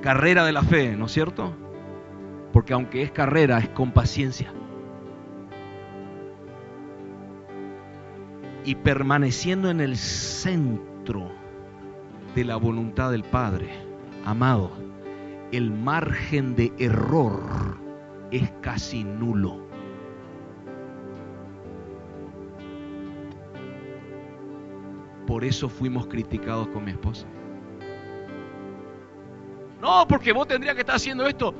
[0.00, 1.65] carrera de la fe, ¿no es cierto?
[2.56, 4.50] Porque aunque es carrera, es con paciencia.
[8.64, 11.30] Y permaneciendo en el centro
[12.34, 13.68] de la voluntad del Padre,
[14.24, 14.70] amado,
[15.52, 17.42] el margen de error
[18.30, 19.60] es casi nulo.
[25.26, 27.26] Por eso fuimos criticados con mi esposa.
[29.82, 31.54] No, porque vos tendrías que estar haciendo esto.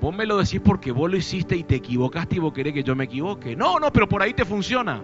[0.00, 2.82] Vos me lo decís porque vos lo hiciste y te equivocaste y vos querés que
[2.82, 3.56] yo me equivoque.
[3.56, 5.02] No, no, pero por ahí te funciona.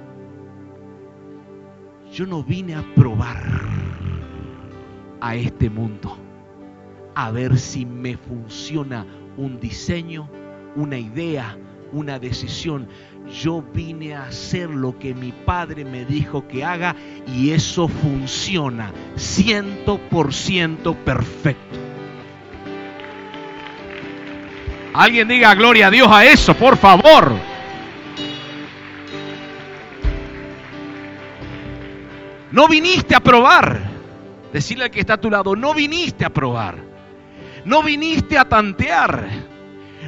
[2.12, 3.42] Yo no vine a probar
[5.20, 6.16] a este mundo.
[7.14, 9.04] A ver si me funciona
[9.36, 10.28] un diseño,
[10.76, 11.58] una idea,
[11.92, 12.88] una decisión
[13.42, 16.94] yo vine a hacer lo que mi padre me dijo que haga
[17.26, 21.83] y eso funciona ciento por ciento perfecto.
[24.94, 27.32] Alguien diga gloria a Dios a eso, por favor.
[32.52, 33.82] No viniste a probar.
[34.52, 36.76] Decirle al que está a tu lado, no viniste a probar.
[37.64, 39.28] No viniste a tantear.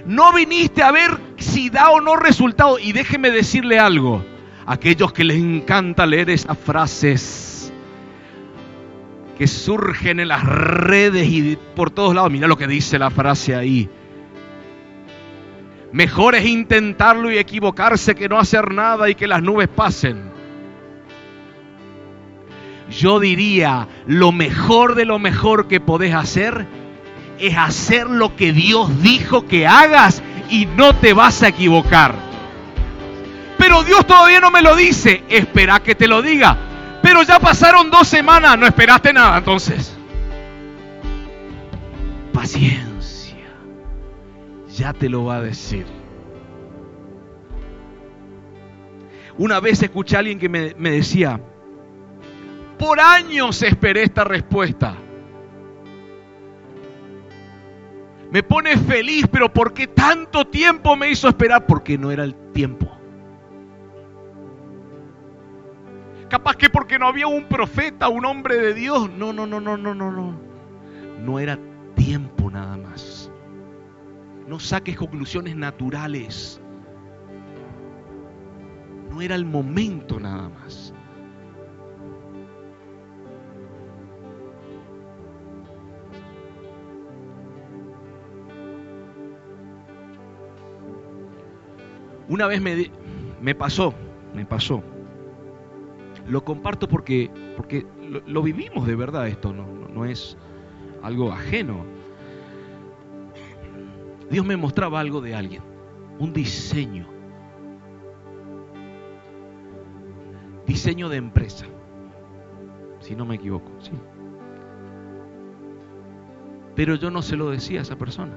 [0.06, 2.78] No viniste a ver si da o no resultado.
[2.78, 4.24] Y déjeme decirle algo.
[4.66, 7.72] Aquellos que les encanta leer esas frases
[9.36, 12.30] que surgen en las redes y por todos lados.
[12.30, 13.90] Mira lo que dice la frase ahí.
[15.92, 20.30] Mejor es intentarlo y equivocarse que no hacer nada y que las nubes pasen.
[22.90, 26.66] Yo diría, lo mejor de lo mejor que podés hacer
[27.38, 32.14] es hacer lo que Dios dijo que hagas y no te vas a equivocar.
[33.58, 35.24] Pero Dios todavía no me lo dice.
[35.28, 36.56] Espera que te lo diga.
[37.02, 39.96] Pero ya pasaron dos semanas, no esperaste nada entonces.
[42.32, 42.85] Paciencia.
[44.76, 45.86] Ya te lo va a decir.
[49.38, 51.40] Una vez escuché a alguien que me, decía,
[52.78, 54.94] por años esperé esta respuesta.
[58.30, 61.64] Me pone feliz, pero ¿por qué tanto tiempo me hizo esperar?
[61.64, 62.86] Porque no era el tiempo.
[66.28, 69.08] Capaz que porque no había un profeta, un hombre de Dios.
[69.10, 70.38] No, no, no, no, no, no, no.
[71.24, 71.58] No era
[71.94, 73.25] tiempo nada más.
[74.46, 76.60] No saques conclusiones naturales.
[79.10, 80.92] No era el momento nada más.
[92.28, 92.90] Una vez me,
[93.40, 93.94] me pasó,
[94.34, 94.82] me pasó.
[96.28, 97.86] Lo comparto porque, porque
[98.26, 100.36] lo, vivimos de verdad esto, no, no es
[101.02, 101.95] algo ajeno.
[104.30, 105.62] Dios me mostraba algo de alguien,
[106.18, 107.06] un diseño.
[110.66, 111.66] Diseño de empresa,
[113.00, 113.92] si no me equivoco, sí.
[116.74, 118.36] Pero yo no se lo decía a esa persona.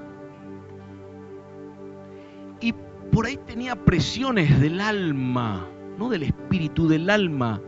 [2.61, 2.73] Y
[3.11, 5.67] por ahí tenía presiones del alma,
[5.97, 7.59] no del espíritu, del alma.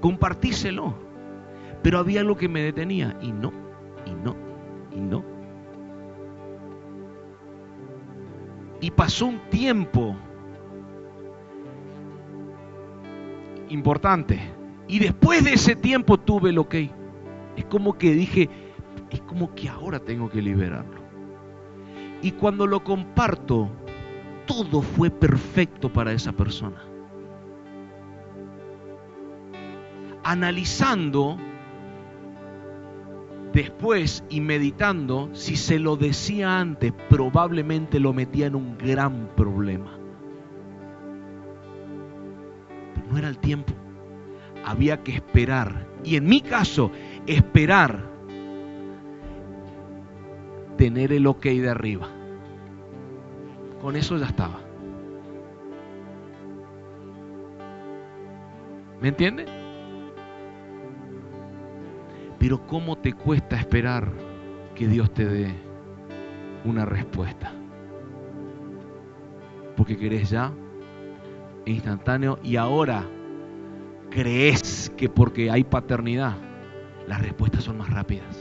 [0.00, 0.94] Compartíselo.
[1.82, 3.52] Pero había algo que me detenía y no,
[4.06, 4.34] y no,
[4.90, 5.33] y no.
[8.84, 10.14] Y pasó un tiempo
[13.70, 14.38] importante.
[14.86, 16.90] Y después de ese tiempo tuve lo que
[17.56, 18.50] es como que dije,
[19.08, 21.00] es como que ahora tengo que liberarlo.
[22.20, 23.70] Y cuando lo comparto,
[24.44, 26.84] todo fue perfecto para esa persona.
[30.24, 31.38] Analizando
[33.54, 39.96] después y meditando, si se lo decía antes, probablemente lo metía en un gran problema.
[42.94, 43.72] Pero no era el tiempo.
[44.64, 45.86] Había que esperar.
[46.02, 46.90] Y en mi caso,
[47.26, 48.10] esperar
[50.76, 52.08] tener el ok de arriba.
[53.80, 54.60] Con eso ya estaba.
[59.00, 59.53] ¿Me entiende?
[62.44, 64.12] Pero ¿cómo te cuesta esperar
[64.74, 65.54] que Dios te dé
[66.66, 67.50] una respuesta?
[69.74, 70.52] Porque querés ya,
[71.64, 73.08] instantáneo, y ahora
[74.10, 76.36] crees que porque hay paternidad,
[77.08, 78.38] las respuestas son más rápidas.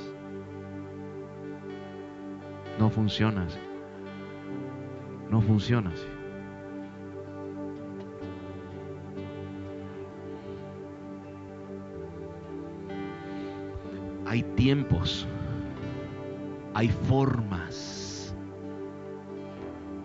[2.78, 3.60] No funciona así.
[5.30, 6.13] No funciona así.
[14.34, 15.28] Hay tiempos,
[16.74, 18.36] hay formas,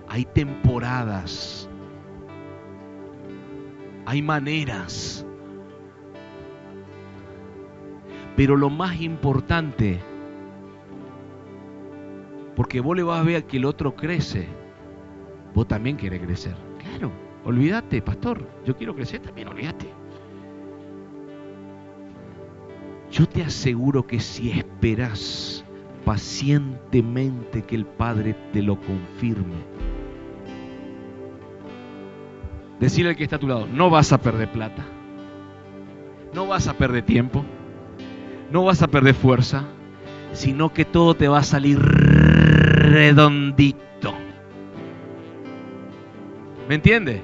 [0.07, 1.67] hay temporadas,
[4.05, 5.25] hay maneras.
[8.37, 9.99] Pero lo más importante
[12.55, 14.47] porque vos le vas a ver que el otro crece.
[15.55, 16.55] Vos también querés crecer.
[16.81, 17.11] Claro,
[17.47, 18.47] olvídate, pastor.
[18.67, 19.87] Yo quiero crecer también, olvídate.
[23.19, 25.65] Yo te aseguro que si esperas
[26.05, 29.57] pacientemente que el Padre te lo confirme,
[32.79, 34.87] decirle al que está a tu lado, no vas a perder plata,
[36.33, 37.45] no vas a perder tiempo,
[38.53, 39.65] no vas a perder fuerza,
[40.33, 44.15] sino que todo te va a salir redondito.
[46.69, 47.21] ¿Me entiende?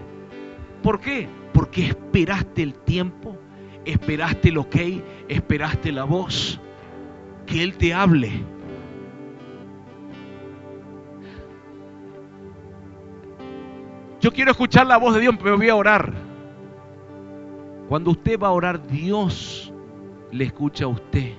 [0.83, 1.29] ¿Por qué?
[1.53, 3.39] Porque esperaste el tiempo,
[3.85, 4.77] esperaste el ok,
[5.29, 6.61] esperaste la voz,
[7.47, 8.45] que Él te hable.
[14.21, 16.13] Yo quiero escuchar la voz de Dios, me voy a orar.
[17.89, 19.73] Cuando usted va a orar, Dios
[20.33, 21.35] le escucha a usted.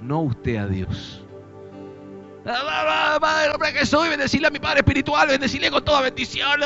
[0.00, 1.19] No usted a Dios.
[2.44, 6.60] Padre, hombre que soy, bendecirle a mi Padre espiritual, bendecirle con toda bendición.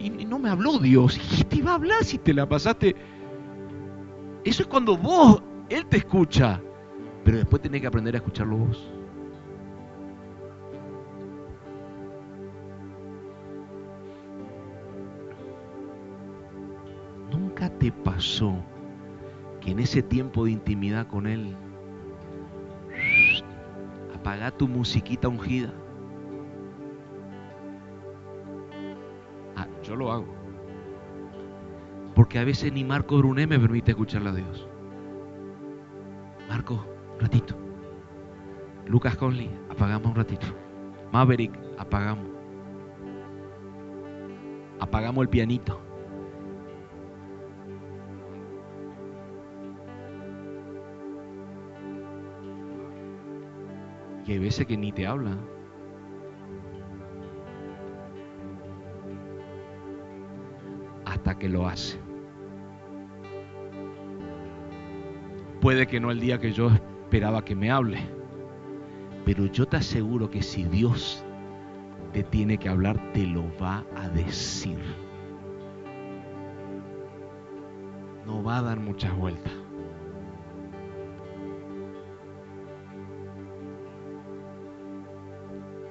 [0.00, 1.20] Y no me habló Dios.
[1.38, 2.96] ¿Y te iba a hablar si te la pasaste?
[4.44, 6.60] Eso es cuando vos, Él te escucha.
[7.24, 8.90] Pero después tenés que aprender a escucharlo vos.
[17.30, 18.54] Nunca te pasó
[19.60, 21.56] que en ese tiempo de intimidad con Él,
[24.24, 25.70] apaga tu musiquita ungida.
[29.54, 30.34] Ah, yo lo hago.
[32.14, 34.66] Porque a veces ni Marco Brunet me permite escucharle a Dios.
[36.48, 37.54] Marco, un ratito.
[38.86, 40.46] Lucas Conley, apagamos un ratito.
[41.12, 42.24] Maverick, apagamos.
[44.80, 45.83] Apagamos el pianito.
[54.26, 55.36] Y hay veces que ni te habla.
[61.04, 61.98] Hasta que lo hace.
[65.60, 67.98] Puede que no el día que yo esperaba que me hable.
[69.24, 71.24] Pero yo te aseguro que si Dios
[72.12, 74.78] te tiene que hablar, te lo va a decir.
[78.26, 79.63] No va a dar muchas vueltas.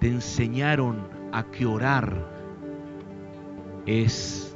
[0.04, 2.14] Te enseñaron a que orar
[3.86, 4.54] es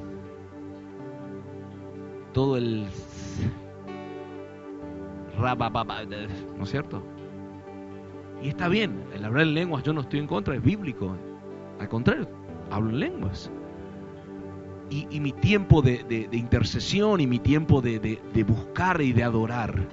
[2.33, 2.85] todo el
[5.39, 7.01] ¿no es cierto?
[8.43, 11.15] Y está bien, el hablar en lenguas yo no estoy en contra, es bíblico.
[11.79, 12.27] Al contrario,
[12.69, 13.49] hablo en lenguas.
[14.89, 19.87] Y, mi tiempo de, intercesión y mi tiempo de buscar y de adorar.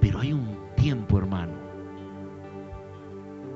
[0.00, 1.57] Pero hay un tiempo, hermano,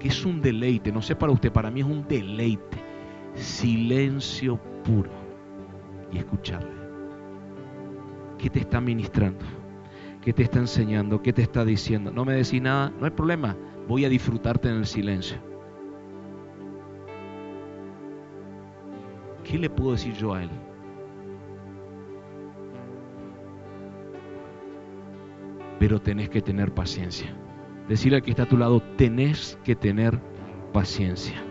[0.03, 2.77] que es un deleite, no sé para usted, para mí es un deleite,
[3.37, 5.11] silencio puro
[6.11, 6.73] y escucharle.
[8.37, 9.45] ¿Qué te está ministrando?
[10.21, 11.23] ¿Qué te está enseñando?
[11.23, 12.11] ¿Qué te está diciendo?
[12.11, 15.39] No me decís nada, no hay problema, voy a disfrutarte en el silencio.
[19.45, 20.51] ¿Qué le puedo decir yo a él?
[25.79, 27.37] Pero tenés que tener paciencia.
[27.89, 30.19] Decirle al que está a tu lado, tenés que tener
[30.73, 31.43] paciencia.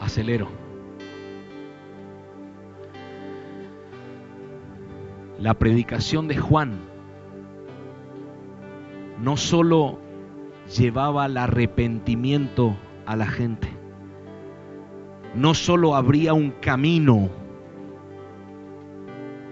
[0.00, 0.48] Acelero.
[5.38, 6.78] La predicación de Juan
[9.22, 9.98] no solo
[10.76, 13.68] llevaba al arrepentimiento a la gente,
[15.34, 17.30] no solo habría un camino,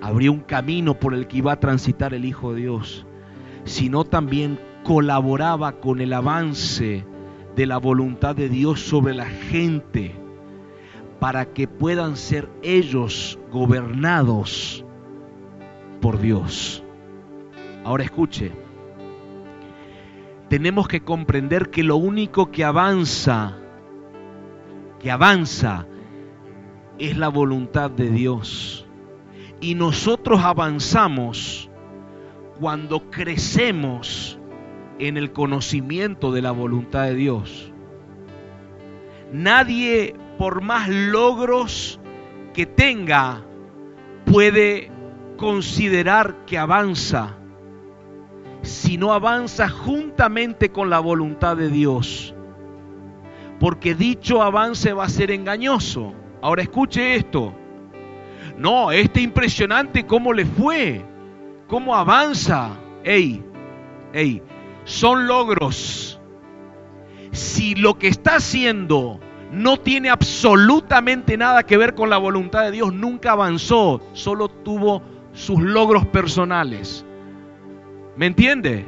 [0.03, 3.07] habría un camino por el que iba a transitar el Hijo de Dios,
[3.69, 7.05] sino también colaboraba con el avance
[7.55, 10.15] de la voluntad de Dios sobre la gente
[11.21, 14.85] para que puedan ser ellos gobernados
[16.01, 16.83] por Dios.
[17.85, 18.53] Ahora escuche,
[20.49, 23.57] tenemos que comprender que lo único que avanza,
[25.01, 25.87] que avanza,
[26.99, 28.87] es la voluntad de Dios.
[29.61, 31.68] Y nosotros avanzamos
[32.59, 34.39] cuando crecemos
[34.99, 37.73] en el conocimiento de la voluntad de Dios.
[39.33, 42.01] Nadie, por más logros
[42.55, 43.45] que tenga,
[44.25, 44.91] puede
[45.37, 47.37] considerar que avanza
[48.63, 52.35] si no avanza juntamente con la voluntad de Dios.
[53.61, 56.13] Porque dicho avance va a ser engañoso.
[56.43, 57.55] Ahora escuche esto.
[58.57, 61.05] No, este impresionante cómo le fue
[61.69, 62.71] cómo avanza.
[63.05, 63.45] Ey,
[64.13, 64.43] ey,
[64.85, 66.21] son logros.
[67.31, 69.21] Si lo que está haciendo
[69.53, 75.03] no tiene absolutamente nada que ver con la voluntad de Dios, nunca avanzó, solo tuvo
[75.33, 77.05] sus logros personales.
[78.17, 78.85] ¿Me entiende?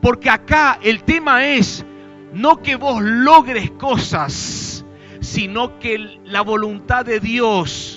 [0.00, 1.84] Porque acá el tema es
[2.32, 4.84] no que vos logres cosas,
[5.20, 7.95] sino que la voluntad de Dios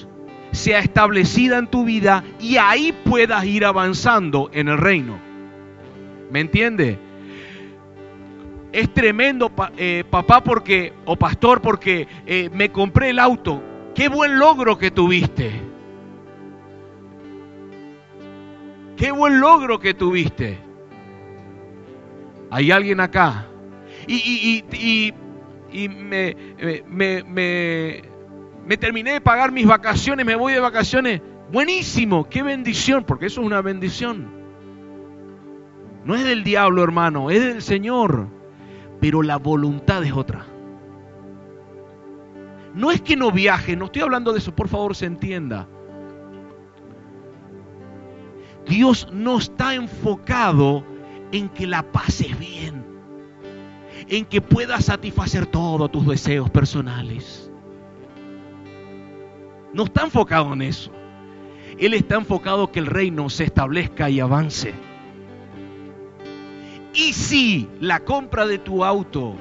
[0.51, 5.19] sea establecida en tu vida y ahí puedas ir avanzando en el reino.
[6.31, 6.97] ¿Me entiende?
[8.71, 13.63] Es tremendo, eh, papá, porque, o pastor, porque eh, me compré el auto.
[13.95, 15.51] Qué buen logro que tuviste.
[18.95, 20.59] Qué buen logro que tuviste.
[22.51, 23.47] Hay alguien acá.
[24.07, 25.13] Y, y, y
[25.71, 26.35] y me,
[26.87, 28.01] me, me,
[28.69, 31.23] me terminé de pagar mis vacaciones, me voy de vacaciones.
[31.51, 34.29] Buenísimo, qué bendición, porque eso es una bendición.
[36.05, 38.27] No es del diablo, hermano, es del Señor.
[39.01, 40.45] Pero la voluntad es otra.
[42.75, 45.67] No es que no viaje, no estoy hablando de eso, por favor se entienda.
[48.67, 50.85] Dios no está enfocado
[51.31, 52.85] en que la pases bien,
[54.09, 57.48] en que puedas satisfacer todos tus deseos personales.
[59.73, 60.91] No está enfocado en eso.
[61.77, 64.73] Él está enfocado que el reino se establezca y avance.
[66.93, 69.35] Y si la compra de tu auto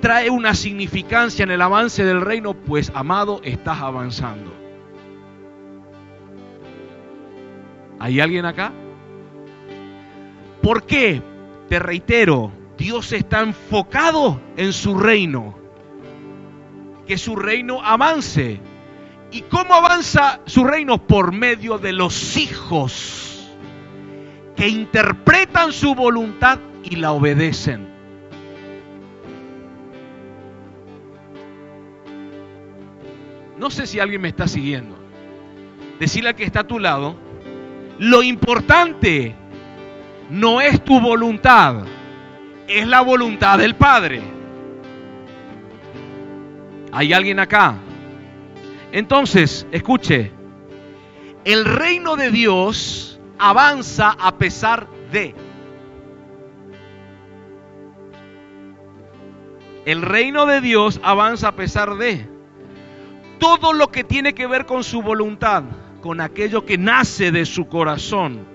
[0.00, 4.52] trae una significancia en el avance del reino, pues amado, estás avanzando.
[7.98, 8.72] ¿Hay alguien acá?
[10.60, 11.22] ¿Por qué?
[11.68, 15.54] Te reitero, Dios está enfocado en su reino.
[17.06, 18.60] Que su reino avance.
[19.36, 20.96] ¿Y cómo avanza su reino?
[20.96, 23.46] Por medio de los hijos
[24.56, 27.86] que interpretan su voluntad y la obedecen.
[33.58, 34.96] No sé si alguien me está siguiendo.
[36.00, 37.14] Decirle al que está a tu lado,
[37.98, 39.34] lo importante
[40.30, 41.84] no es tu voluntad,
[42.68, 44.22] es la voluntad del Padre.
[46.90, 47.82] ¿Hay alguien acá?
[48.96, 50.32] Entonces, escuche,
[51.44, 55.34] el reino de Dios avanza a pesar de.
[59.84, 62.26] El reino de Dios avanza a pesar de
[63.38, 65.64] todo lo que tiene que ver con su voluntad,
[66.00, 68.46] con aquello que nace de su corazón,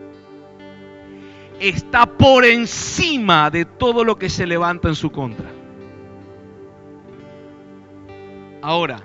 [1.60, 5.52] está por encima de todo lo que se levanta en su contra.
[8.64, 9.04] Ahora,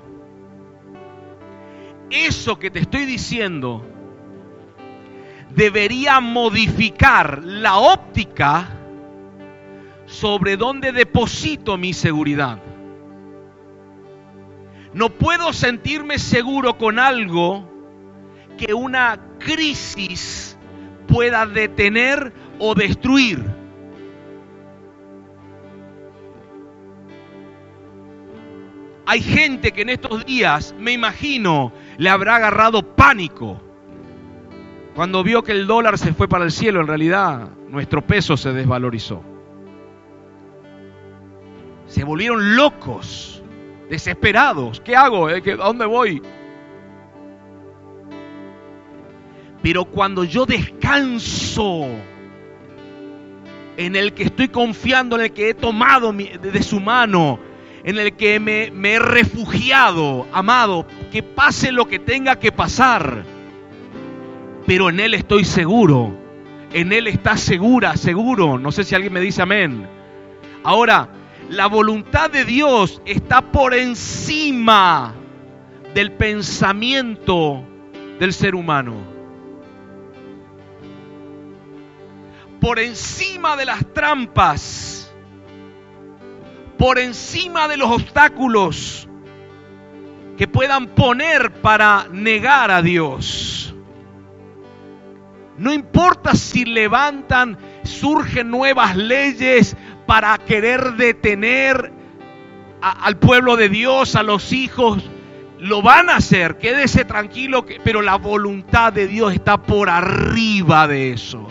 [2.10, 3.84] eso que te estoy diciendo
[5.50, 8.68] debería modificar la óptica
[10.06, 12.62] sobre donde deposito mi seguridad.
[14.92, 17.68] No puedo sentirme seguro con algo
[18.56, 20.56] que una crisis
[21.06, 23.44] pueda detener o destruir.
[29.08, 33.60] Hay gente que en estos días, me imagino, le habrá agarrado pánico.
[34.94, 38.52] Cuando vio que el dólar se fue para el cielo, en realidad nuestro peso se
[38.52, 39.22] desvalorizó.
[41.86, 43.42] Se volvieron locos
[43.88, 44.80] desesperados.
[44.80, 45.28] ¿Qué hago?
[45.28, 46.22] ¿A dónde voy?
[49.62, 51.86] Pero cuando yo descanso
[53.76, 57.38] en el que estoy confiando, en el que he tomado de su mano,
[57.86, 63.24] en el que me, he refugiado, amado, que pase lo que tenga que pasar,
[64.66, 66.12] pero en Él estoy seguro,
[66.72, 69.88] en Él está segura, seguro, no sé si alguien me dice amén.
[70.64, 71.08] Ahora,
[71.48, 75.14] la voluntad de Dios está por encima
[75.94, 77.62] del pensamiento
[78.18, 78.96] del ser humano.
[82.60, 85.05] Por encima de las trampas,
[86.78, 89.08] por encima de los obstáculos
[90.36, 93.74] que puedan poner para negar a Dios.
[95.56, 99.74] No importa si levantan, surgen nuevas leyes,
[100.06, 101.92] para querer detener
[102.80, 105.10] al pueblo de Dios, a los hijos,
[105.58, 111.12] lo van a hacer, quédese tranquilo, pero la voluntad de Dios está por arriba de
[111.12, 111.48] eso,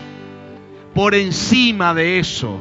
[0.94, 2.58] por encima de eso.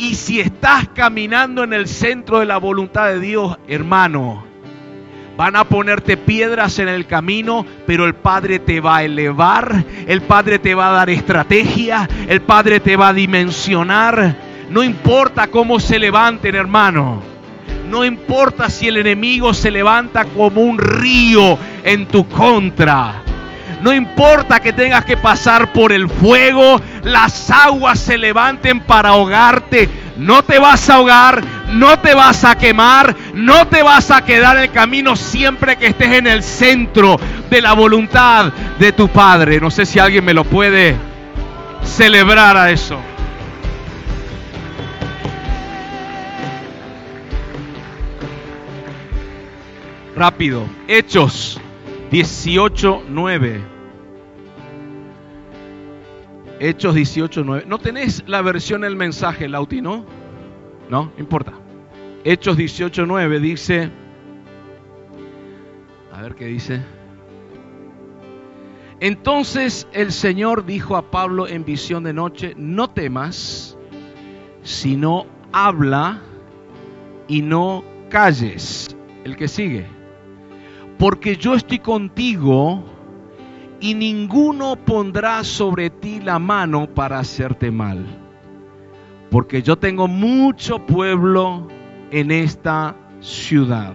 [0.00, 4.44] Y si estás caminando en el centro de la voluntad de Dios, hermano,
[5.36, 10.22] van a ponerte piedras en el camino, pero el Padre te va a elevar, el
[10.22, 15.80] Padre te va a dar estrategia, el Padre te va a dimensionar no importa cómo
[15.80, 17.20] se levanten, hermano.
[17.88, 23.20] No importa si el enemigo se levanta como un río en tu contra.
[23.82, 29.88] No importa que tengas que pasar por el fuego, las aguas se levanten para ahogarte.
[30.18, 34.58] No te vas a ahogar, no te vas a quemar, no te vas a quedar
[34.58, 37.18] en el camino siempre que estés en el centro
[37.48, 39.60] de la voluntad de tu Padre.
[39.60, 40.96] No sé si alguien me lo puede
[41.82, 43.00] celebrar a eso.
[50.14, 50.66] Rápido.
[50.86, 51.58] Hechos
[52.12, 53.69] 18.9.
[56.60, 57.64] Hechos 18.9.
[57.64, 60.04] ¿No tenés la versión del mensaje, Lauti, no?
[60.90, 61.54] No, importa.
[62.22, 63.90] Hechos 18.9 dice,
[66.12, 66.82] a ver qué dice.
[69.00, 73.78] Entonces el Señor dijo a Pablo en visión de noche, no temas,
[74.62, 76.20] sino habla
[77.26, 78.94] y no calles.
[79.24, 79.86] El que sigue.
[80.98, 82.84] Porque yo estoy contigo
[83.80, 88.04] y ninguno pondrá sobre ti la mano para hacerte mal.
[89.30, 91.68] Porque yo tengo mucho pueblo
[92.10, 93.94] en esta ciudad.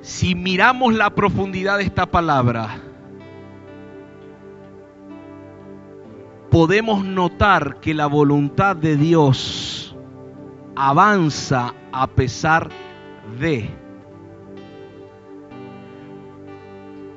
[0.00, 2.78] Si miramos la profundidad de esta palabra,
[6.50, 9.96] podemos notar que la voluntad de Dios
[10.76, 12.70] avanza a pesar
[13.38, 13.85] de.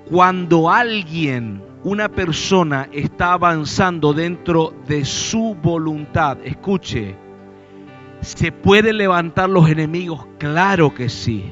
[0.10, 7.16] Cuando alguien una persona está avanzando dentro de su voluntad, escuche,
[8.22, 10.26] ¿se pueden levantar los enemigos?
[10.39, 11.51] Claro que sí,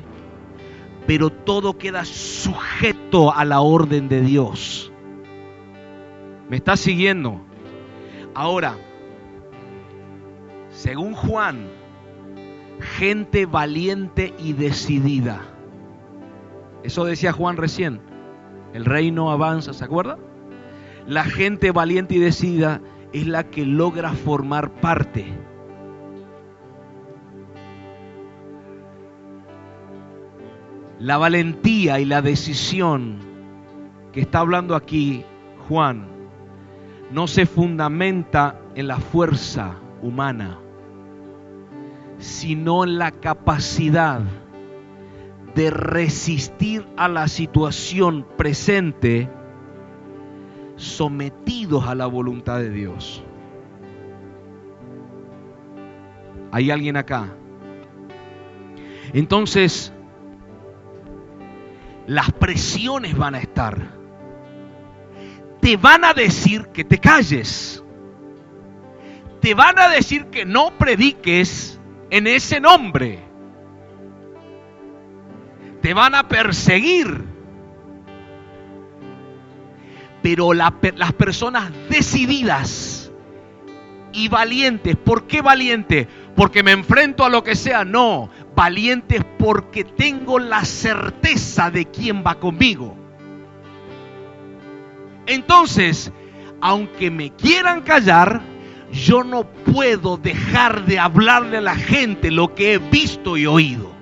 [1.05, 4.91] pero todo queda sujeto a la orden de Dios.
[6.49, 7.39] ¿Me está siguiendo?
[8.33, 8.75] Ahora,
[10.71, 11.67] según Juan,
[12.79, 15.41] gente valiente y decidida.
[16.83, 18.06] Eso decía Juan recién.
[18.77, 20.19] El reino avanza, ¿se acuerda?
[21.07, 22.79] La gente valiente y decidida
[23.11, 25.25] es la que logra formar parte.
[30.99, 33.17] La valentía y la decisión
[34.11, 35.25] que está hablando aquí
[35.67, 36.05] Juan
[37.09, 39.73] no se fundamenta en la fuerza
[40.03, 40.59] humana,
[42.19, 44.21] sino en la capacidad
[45.57, 49.27] de resistir a la situación presente
[50.75, 53.23] sometidos a la voluntad de Dios.
[56.51, 57.33] ¿Hay alguien acá?
[59.13, 59.91] Entonces,
[62.05, 63.79] las presiones van a estar.
[65.59, 67.83] Te van a decir que te calles.
[69.41, 71.79] Te van a decir que no prediques
[72.11, 73.26] en ese nombre
[75.87, 77.23] te van a perseguir.
[80.21, 83.09] Pero las personas decididas
[84.11, 86.09] y valientes, ¿por qué valiente?
[86.35, 92.21] Porque me enfrento a lo que sea, no, valientes porque tengo la certeza de quién
[92.21, 92.93] va conmigo.
[95.25, 96.11] Entonces,
[96.59, 98.41] aunque me quieran callar,
[98.91, 103.96] yo no puedo dejar de hablarle a la gente lo que he visto y oído.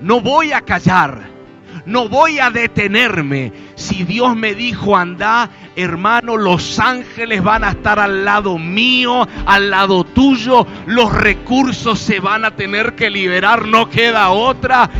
[0.00, 1.38] No voy a callar.
[1.86, 3.52] No voy a detenerme.
[3.74, 9.70] Si Dios me dijo, anda, hermano, los ángeles van a estar al lado mío, al
[9.70, 10.66] lado tuyo.
[10.86, 14.90] Los recursos se van a tener que liberar, no queda otra.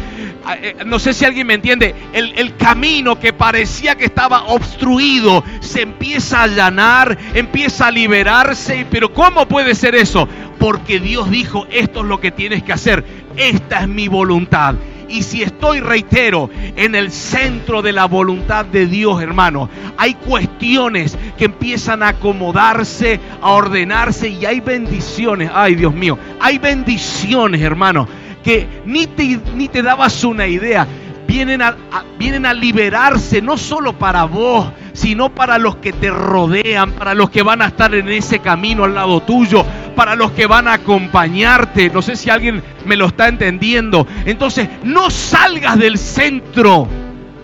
[0.47, 1.95] Ah, eh, no sé si alguien me entiende.
[2.15, 8.87] El, el camino que parecía que estaba obstruido se empieza a allanar, empieza a liberarse.
[8.91, 10.27] Pero ¿cómo puede ser eso?
[10.59, 13.05] Porque Dios dijo, esto es lo que tienes que hacer.
[13.37, 14.75] Esta es mi voluntad.
[15.09, 21.17] Y si estoy, reitero, en el centro de la voluntad de Dios, hermano, hay cuestiones
[21.39, 25.51] que empiezan a acomodarse, a ordenarse y hay bendiciones.
[25.55, 28.07] Ay, Dios mío, hay bendiciones, hermano,
[28.45, 30.87] que ni te, ni te dabas una idea.
[31.27, 31.77] Vienen a,
[32.19, 37.31] vienen a liberarse no solo para vos, sino para los que te rodean, para los
[37.31, 39.65] que van a estar en ese camino al lado tuyo,
[39.99, 41.91] para los que van a acompañarte.
[41.91, 44.07] No sé si alguien me lo está entendiendo.
[44.27, 46.87] Entonces, no salgas del centro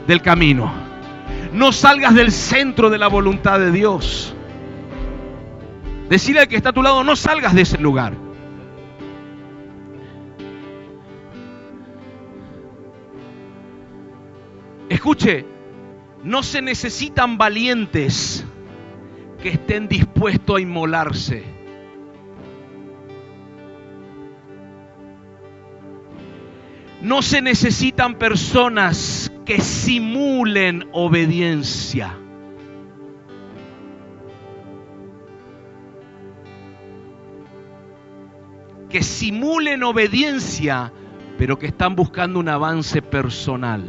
[0.06, 0.72] del camino.
[1.52, 4.36] No salgas del centro de la voluntad de Dios.
[6.08, 8.14] Decirle al que está a tu lado, no salgas de ese lugar.
[14.88, 15.44] Escuche,
[16.22, 18.46] no se necesitan valientes
[19.42, 21.63] que estén dispuestos a inmolarse.
[27.04, 32.18] No se necesitan personas que simulen obediencia.
[38.88, 40.94] Que simulen obediencia,
[41.36, 43.84] pero que están buscando un avance personal.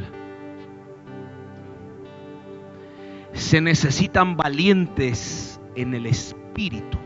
[3.32, 6.98] Se necesitan valientes en el espíritu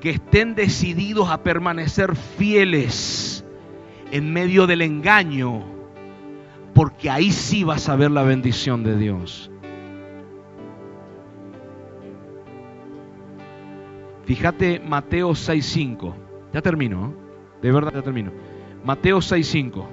[0.00, 3.33] que estén decididos a permanecer fieles
[4.10, 5.62] en medio del engaño,
[6.74, 9.50] porque ahí sí vas a ver la bendición de Dios.
[14.24, 16.14] Fíjate Mateo 6.5.
[16.52, 17.24] Ya termino, ¿eh?
[17.62, 18.32] de verdad ya termino.
[18.84, 19.86] Mateo 6.5.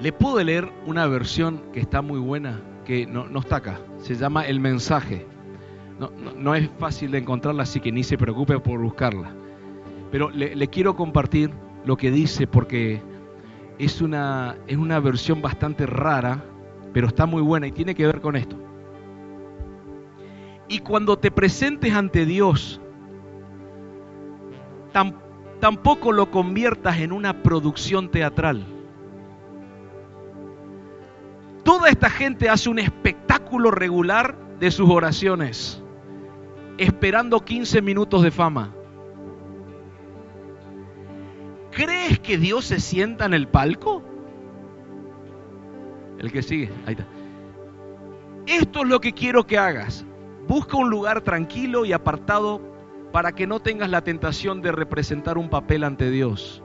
[0.00, 3.80] Le puedo leer una versión que está muy buena, que no, está acá.
[3.98, 5.26] Se llama El mensaje.
[6.38, 9.34] No, es fácil de encontrarla, así que ni se preocupe por buscarla.
[10.10, 11.50] Pero le, quiero compartir
[11.84, 13.02] lo que dice porque
[13.78, 16.44] es una, es una versión bastante rara,
[16.92, 18.56] pero está muy buena y tiene que ver con esto.
[20.68, 22.80] Y cuando te presentes ante Dios,
[25.60, 28.75] tampoco lo conviertas en una producción teatral
[31.66, 35.82] Toda esta gente hace un espectáculo regular de sus oraciones,
[36.78, 38.72] esperando 15 minutos de fama.
[41.72, 44.04] ¿Crees que Dios se sienta en el palco?
[46.20, 47.04] El que sigue, ahí está.
[48.46, 50.06] Esto es lo que quiero que hagas.
[50.46, 52.60] Busca un lugar tranquilo y apartado
[53.10, 56.62] para que no tengas la tentación de representar un papel ante Dios.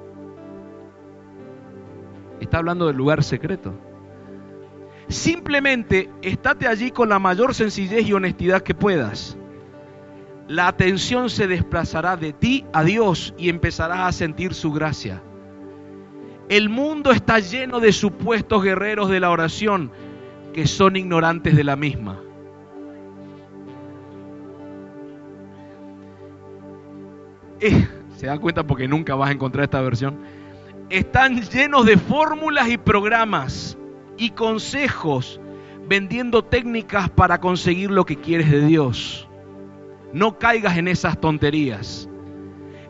[2.39, 3.73] Está hablando del lugar secreto.
[5.11, 9.37] Simplemente estate allí con la mayor sencillez y honestidad que puedas.
[10.47, 15.21] La atención se desplazará de ti a Dios y empezarás a sentir su gracia.
[16.47, 19.91] El mundo está lleno de supuestos guerreros de la oración
[20.53, 22.21] que son ignorantes de la misma.
[27.59, 30.19] Eh, ¿Se dan cuenta porque nunca vas a encontrar esta versión?
[30.89, 33.77] Están llenos de fórmulas y programas
[34.21, 35.41] y consejos
[35.87, 39.27] vendiendo técnicas para conseguir lo que quieres de Dios.
[40.13, 42.07] No caigas en esas tonterías.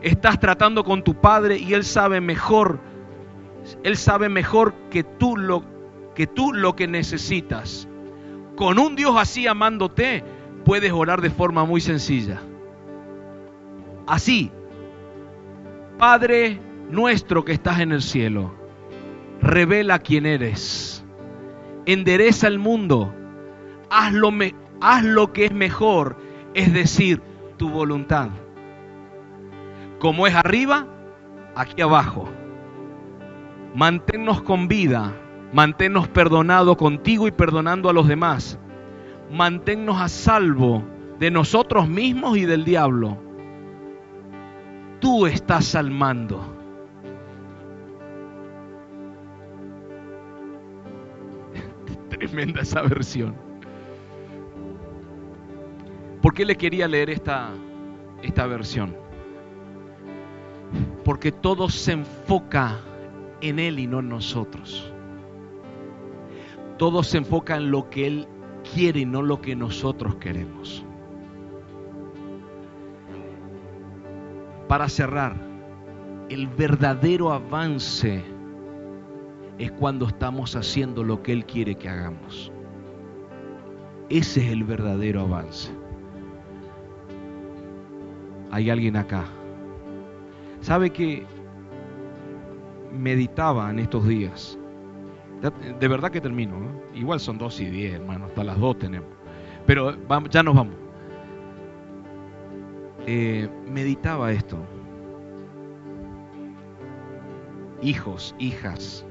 [0.02, 2.80] Estás tratando con tu padre y él sabe mejor,
[3.82, 5.64] él sabe mejor que tú lo
[6.14, 7.88] que tú lo que necesitas.
[8.54, 10.22] Con un Dios así amándote,
[10.66, 12.42] puedes orar de forma muy sencilla.
[14.06, 14.50] Así,
[15.96, 16.60] Padre
[16.90, 18.54] nuestro que estás en el cielo,
[19.40, 21.01] revela quién eres
[21.86, 23.14] endereza el mundo,
[23.90, 24.30] haz lo,
[24.80, 26.16] haz lo que es mejor,
[26.54, 27.20] es decir,
[27.56, 28.30] tu voluntad.
[29.98, 30.86] Como es arriba,
[31.54, 32.28] aquí abajo.
[33.74, 35.12] Manténnos con vida,
[35.52, 38.58] manténnos perdonado contigo y perdonando a los demás.
[39.30, 40.82] Manténnos a salvo
[41.18, 43.16] de nosotros mismos y del diablo.
[45.00, 45.90] Tú estás al
[52.28, 53.34] tremenda esa versión.
[56.20, 57.50] ¿Por qué le quería leer esta,
[58.22, 58.94] esta versión?
[61.04, 62.78] Porque todo se enfoca
[63.40, 64.92] en Él y no en nosotros.
[66.78, 68.28] Todo se enfoca en lo que Él
[68.72, 70.84] quiere y no lo que nosotros queremos.
[74.68, 75.34] Para cerrar,
[76.28, 78.31] el verdadero avance
[79.58, 82.52] es cuando estamos haciendo lo que Él quiere que hagamos.
[84.08, 85.70] Ese es el verdadero avance.
[88.50, 89.24] Hay alguien acá.
[90.60, 91.24] ¿Sabe que
[92.92, 94.58] meditaba en estos días?
[95.80, 96.56] De verdad que termino.
[96.94, 98.26] Igual son dos y diez, hermano.
[98.26, 99.08] Hasta las dos tenemos.
[99.66, 99.96] Pero
[100.30, 100.74] ya nos vamos.
[103.06, 104.58] Eh, meditaba esto.
[107.80, 109.04] Hijos, hijas,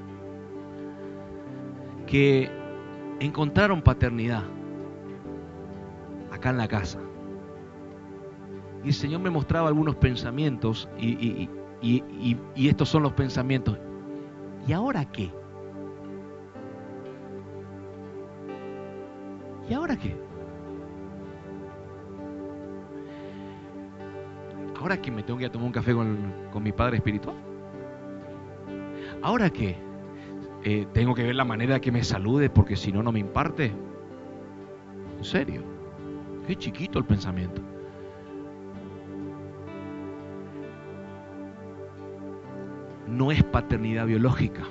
[2.12, 2.52] que
[3.22, 4.44] encontraron paternidad
[6.30, 7.00] acá en la casa.
[8.84, 11.50] Y el Señor me mostraba algunos pensamientos y,
[12.58, 13.78] estos son los pensamientos.
[14.68, 15.32] ¿Y ahora qué?
[19.70, 20.14] ¿Y ahora qué?
[24.82, 27.38] ¿Ahora qué me tengo que a tomar un café con, con mi padre espiritual?
[29.22, 29.91] ¿Ahora qué?
[30.64, 33.72] Eh, tengo que ver la manera que me salude porque si no, no me imparte.
[35.18, 35.64] En serio,
[36.48, 37.62] qué chiquito el pensamiento.
[43.08, 44.64] No es paternidad biológica,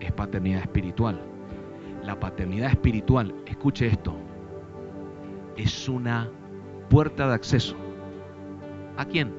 [0.00, 1.20] es paternidad espiritual.
[2.04, 4.14] La paternidad espiritual, escuche esto,
[5.56, 6.28] es una
[6.90, 7.76] puerta de acceso.
[8.96, 9.32] ¿A quién?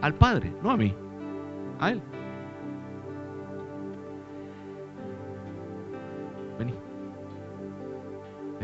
[0.00, 0.94] Al Padre, no a mí,
[1.78, 2.02] a Él.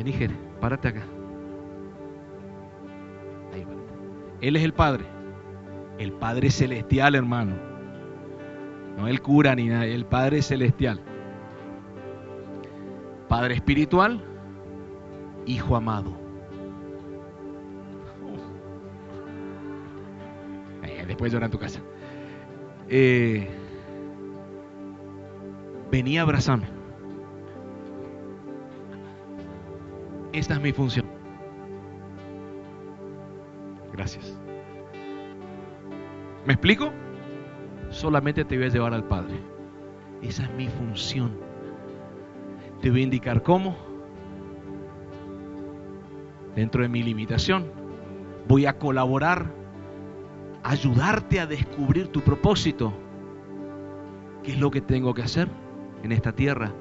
[0.00, 1.02] Vení, Jere, párate acá.
[3.52, 3.66] Ahí,
[4.40, 5.04] Él es el Padre.
[5.98, 7.54] El Padre celestial, hermano.
[8.96, 11.02] No el cura ni nada, el Padre Celestial.
[13.28, 14.24] Padre espiritual,
[15.44, 16.18] Hijo amado.
[21.06, 21.80] Después llora en tu casa.
[22.88, 23.46] Eh,
[25.90, 26.79] venía a abrazarme.
[30.32, 31.06] Esta es mi función.
[33.92, 34.36] Gracias.
[36.46, 36.92] ¿Me explico?
[37.90, 39.40] Solamente te voy a llevar al Padre.
[40.22, 41.32] Esa es mi función.
[42.80, 43.76] Te voy a indicar cómo.
[46.54, 47.66] Dentro de mi limitación.
[48.46, 49.52] Voy a colaborar,
[50.62, 52.92] ayudarte a descubrir tu propósito.
[54.42, 55.48] ¿Qué es lo que tengo que hacer
[56.02, 56.72] en esta tierra?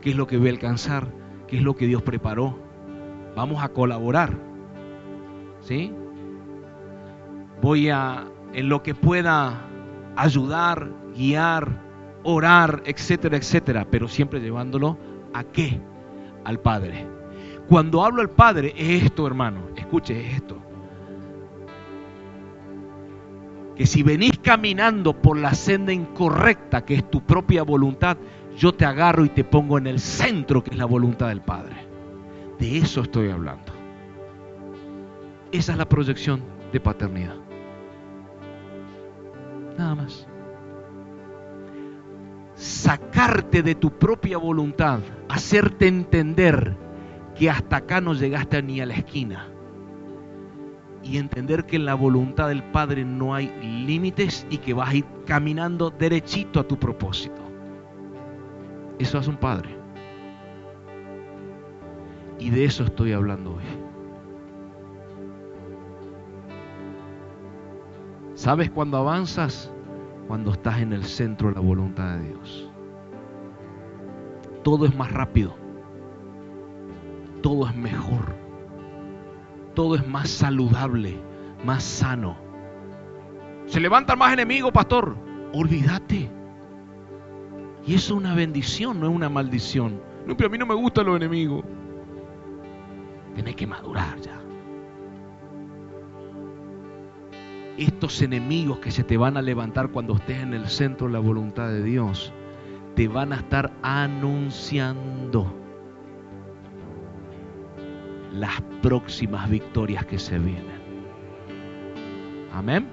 [0.00, 1.06] ¿Qué es lo que voy a alcanzar?
[1.46, 2.63] ¿Qué es lo que Dios preparó?
[3.34, 4.36] Vamos a colaborar.
[5.60, 5.92] ¿Sí?
[7.60, 9.60] Voy a, en lo que pueda,
[10.16, 11.68] ayudar, guiar,
[12.22, 14.98] orar, etcétera, etcétera, pero siempre llevándolo
[15.32, 15.80] a qué?
[16.44, 17.06] Al Padre.
[17.68, 20.58] Cuando hablo al Padre es esto, hermano, escuche, es esto.
[23.74, 28.16] Que si venís caminando por la senda incorrecta, que es tu propia voluntad,
[28.56, 31.93] yo te agarro y te pongo en el centro, que es la voluntad del Padre.
[32.58, 33.72] De eso estoy hablando.
[35.52, 36.42] Esa es la proyección
[36.72, 37.36] de paternidad.
[39.78, 40.26] Nada más.
[42.54, 46.76] Sacarte de tu propia voluntad, hacerte entender
[47.34, 49.48] que hasta acá no llegaste ni a la esquina.
[51.02, 53.52] Y entender que en la voluntad del Padre no hay
[53.86, 57.42] límites y que vas a ir caminando derechito a tu propósito.
[58.98, 59.83] Eso hace un Padre.
[62.44, 63.62] Y de eso estoy hablando hoy.
[68.34, 69.72] ¿Sabes cuándo avanzas?
[70.28, 72.70] Cuando estás en el centro de la voluntad de Dios.
[74.62, 75.56] Todo es más rápido.
[77.40, 78.34] Todo es mejor.
[79.72, 81.18] Todo es más saludable,
[81.64, 82.36] más sano.
[83.64, 85.16] Se levantan más enemigos, pastor.
[85.54, 86.30] Olvídate.
[87.86, 89.98] Y eso es una bendición, no es una maldición.
[90.26, 91.64] No, pero a mí no me gustan los enemigos.
[93.34, 94.40] Tienes que madurar ya.
[97.76, 101.18] Estos enemigos que se te van a levantar cuando estés en el centro de la
[101.18, 102.32] voluntad de Dios,
[102.94, 105.52] te van a estar anunciando
[108.32, 110.82] las próximas victorias que se vienen.
[112.52, 112.86] Amén.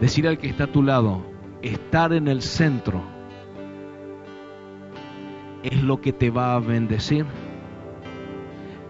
[0.00, 1.22] Decir al que está a tu lado,
[1.60, 3.02] estar en el centro
[5.62, 7.26] es lo que te va a bendecir,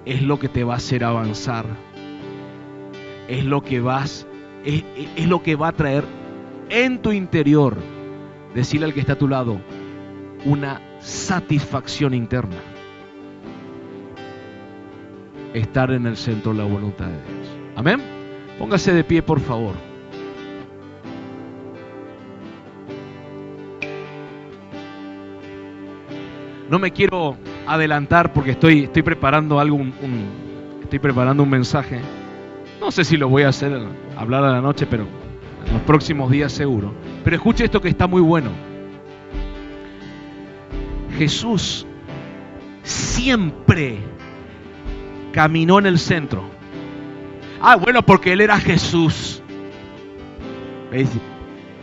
[0.04, 1.66] es lo que te va a hacer avanzar,
[3.28, 4.26] es lo que vas,
[4.64, 4.84] es,
[5.26, 6.04] lo que va a traer
[6.68, 7.76] en tu interior,
[8.54, 9.60] decirle al que está a tu lado,
[10.44, 12.56] una satisfacción interna.
[15.52, 17.48] Estar en el centro de la voluntad de Dios.
[17.74, 18.00] Amén.
[18.58, 19.74] Póngase de pie, por favor.
[26.70, 27.36] No me quiero
[27.70, 29.78] adelantar porque estoy, estoy preparando algo,
[30.82, 32.00] estoy preparando un mensaje.
[32.80, 33.80] No sé si lo voy a hacer,
[34.16, 35.06] hablar a la noche, pero
[35.66, 36.92] en los próximos días seguro.
[37.22, 38.50] Pero escuche esto que está muy bueno.
[41.16, 41.86] Jesús
[42.82, 43.98] siempre
[45.32, 46.42] caminó en el centro.
[47.60, 49.42] Ah, bueno, porque él era Jesús.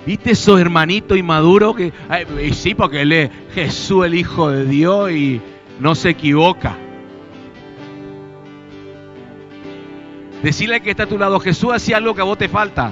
[0.06, 5.12] ¿Viste esos hermanitos inmaduros que ay, sí, porque él es Jesús el Hijo de Dios
[5.12, 5.42] y
[5.80, 6.76] no se equivoca?
[10.44, 12.92] Decirle que está a tu lado, Jesús hacía algo que a vos te falta.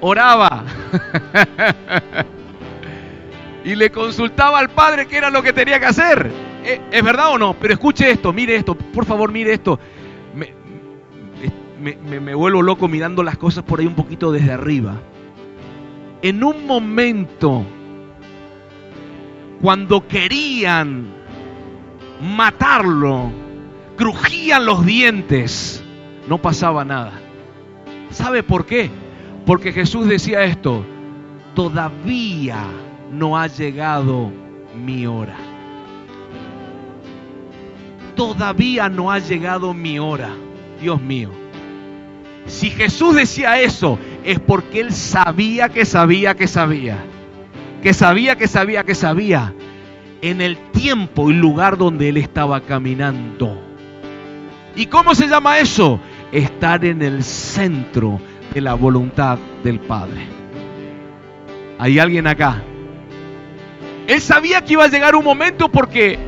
[0.00, 0.64] Oraba.
[3.64, 6.30] y le consultaba al Padre qué era lo que tenía que hacer.
[6.64, 7.54] ¿Eh, ¿Es verdad o no?
[7.54, 9.78] Pero escuche esto, mire esto, por favor, mire esto.
[10.34, 10.54] Me-
[12.20, 14.96] me vuelvo loco mirando las cosas por ahí un poquito desde arriba.
[16.22, 17.64] En un momento,
[19.60, 21.06] cuando querían
[22.20, 23.30] matarlo,
[23.96, 25.82] crujían los dientes,
[26.28, 27.12] no pasaba nada.
[28.10, 28.90] ¿Sabe por qué?
[29.44, 30.84] Porque Jesús decía esto,
[31.54, 32.64] todavía
[33.12, 34.32] no ha llegado
[34.74, 35.36] mi hora.
[38.14, 40.30] Todavía no ha llegado mi hora.
[40.80, 41.30] Dios mío.
[42.46, 46.98] Si Jesús decía eso, es porque Él sabía que sabía que sabía.
[47.82, 49.52] Que sabía que sabía que sabía.
[50.26, 53.62] En el tiempo y lugar donde Él estaba caminando.
[54.74, 56.00] ¿Y cómo se llama eso?
[56.32, 58.20] Estar en el centro
[58.52, 60.26] de la voluntad del Padre.
[61.78, 62.60] ¿Hay alguien acá?
[64.08, 66.18] Él sabía que iba a llegar un momento porque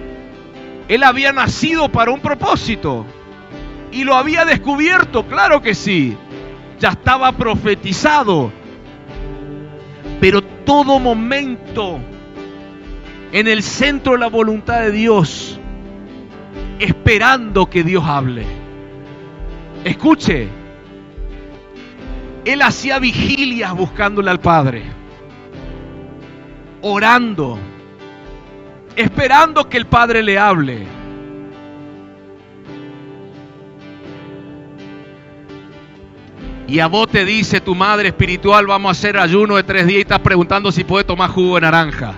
[0.86, 3.04] él había nacido para un propósito
[3.90, 6.16] y lo había descubierto, claro que sí.
[6.78, 8.52] Ya estaba profetizado.
[10.20, 11.98] Pero todo momento
[13.32, 15.58] en el centro de la voluntad de Dios,
[16.78, 18.46] esperando que Dios hable.
[19.84, 20.48] Escuche,
[22.44, 24.84] él hacía vigilias buscándole al Padre,
[26.82, 27.58] orando,
[28.96, 30.86] esperando que el Padre le hable.
[36.66, 39.98] Y a vos te dice tu madre espiritual, vamos a hacer ayuno de tres días
[39.98, 42.14] y estás preguntando si puede tomar jugo de naranja.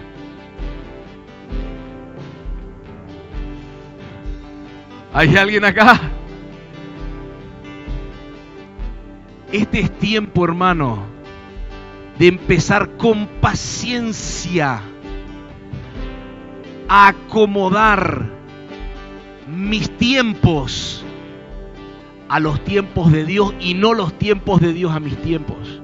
[5.12, 6.00] ¿Hay alguien acá?
[9.50, 11.02] Este es tiempo, hermano,
[12.18, 14.80] de empezar con paciencia
[16.88, 18.30] a acomodar
[19.48, 21.04] mis tiempos
[22.28, 25.80] a los tiempos de Dios y no los tiempos de Dios a mis tiempos.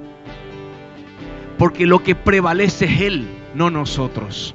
[1.59, 4.55] Porque lo que prevalece es Él, no nosotros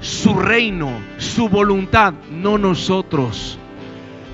[0.00, 3.58] su reino, su voluntad, no nosotros.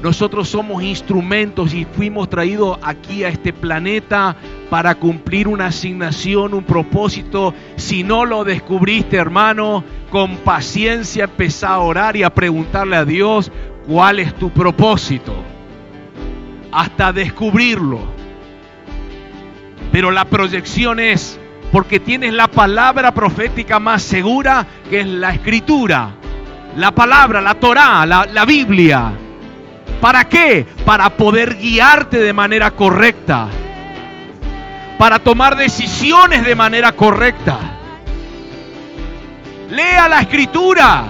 [0.03, 4.37] Nosotros somos instrumentos y fuimos traídos aquí a este planeta
[4.69, 7.55] para cumplir una asignación, un propósito.
[7.77, 13.51] Si no lo descubriste, hermano, con paciencia empezá a orar y a preguntarle a Dios
[13.87, 15.35] cuál es tu propósito.
[16.71, 18.01] Hasta descubrirlo.
[19.91, 21.41] Pero la proyección es
[21.75, 26.11] porque tienes la palabra profética más segura que es la escritura,
[26.77, 29.11] la palabra, la Torá, la, la Biblia.
[30.01, 30.65] ¿Para qué?
[30.85, 33.49] Para poder guiarte de manera correcta,
[34.99, 37.59] para tomar decisiones de manera correcta.
[39.69, 41.03] Lea la escritura.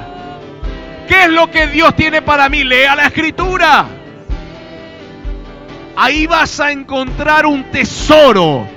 [1.07, 2.65] ¿Qué es lo que Dios tiene para mí?
[2.65, 3.85] Lea la escritura.
[5.95, 8.74] Ahí vas a encontrar un tesoro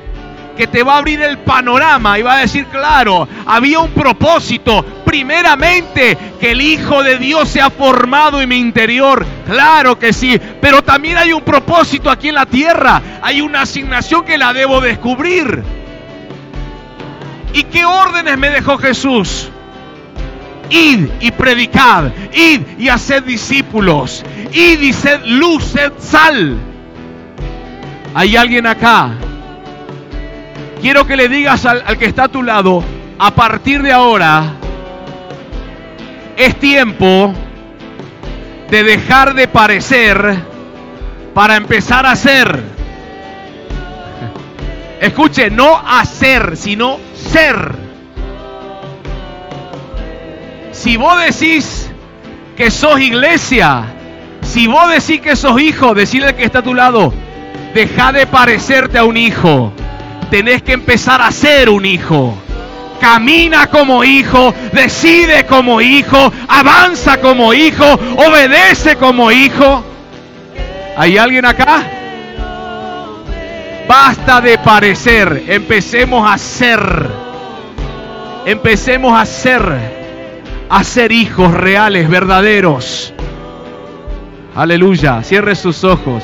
[0.57, 4.83] que te va a abrir el panorama y va a decir, claro, había un propósito.
[5.05, 9.25] Primeramente, que el Hijo de Dios se ha formado en mi interior.
[9.45, 13.01] Claro que sí, pero también hay un propósito aquí en la tierra.
[13.21, 15.63] Hay una asignación que la debo descubrir.
[17.53, 19.49] ¿Y qué órdenes me dejó Jesús?
[20.69, 26.57] Id y predicad, id y haced discípulos, id y sed luz, sed sal.
[28.13, 29.11] ¿Hay alguien acá
[30.77, 32.83] quiero que le digas al, que está a tu lado,
[33.19, 34.53] a partir de ahora,
[36.35, 37.33] es tiempo
[38.69, 40.37] de dejar de parecer
[41.33, 42.63] para empezar a ser.
[45.01, 47.75] Escuche, no hacer, sino ser.
[50.71, 51.89] Si vos decís
[52.55, 53.85] que sos iglesia,
[54.41, 57.13] si vos decís que sos hijo, decirle al que está a tu lado,
[57.73, 59.73] deja de parecerte a un hijo
[60.29, 62.37] tenés que empezar a ser un hijo.
[62.99, 69.83] Camina como hijo, decide como hijo, avanza como hijo, obedece como hijo.
[70.97, 71.83] ¿Hay alguien acá?
[73.87, 77.27] Basta de parecer, empecemos a ser.
[78.45, 79.97] Empecemos a ser
[80.69, 83.13] a ser hijos reales, verdaderos.
[84.55, 86.23] Aleluya, cierre sus ojos.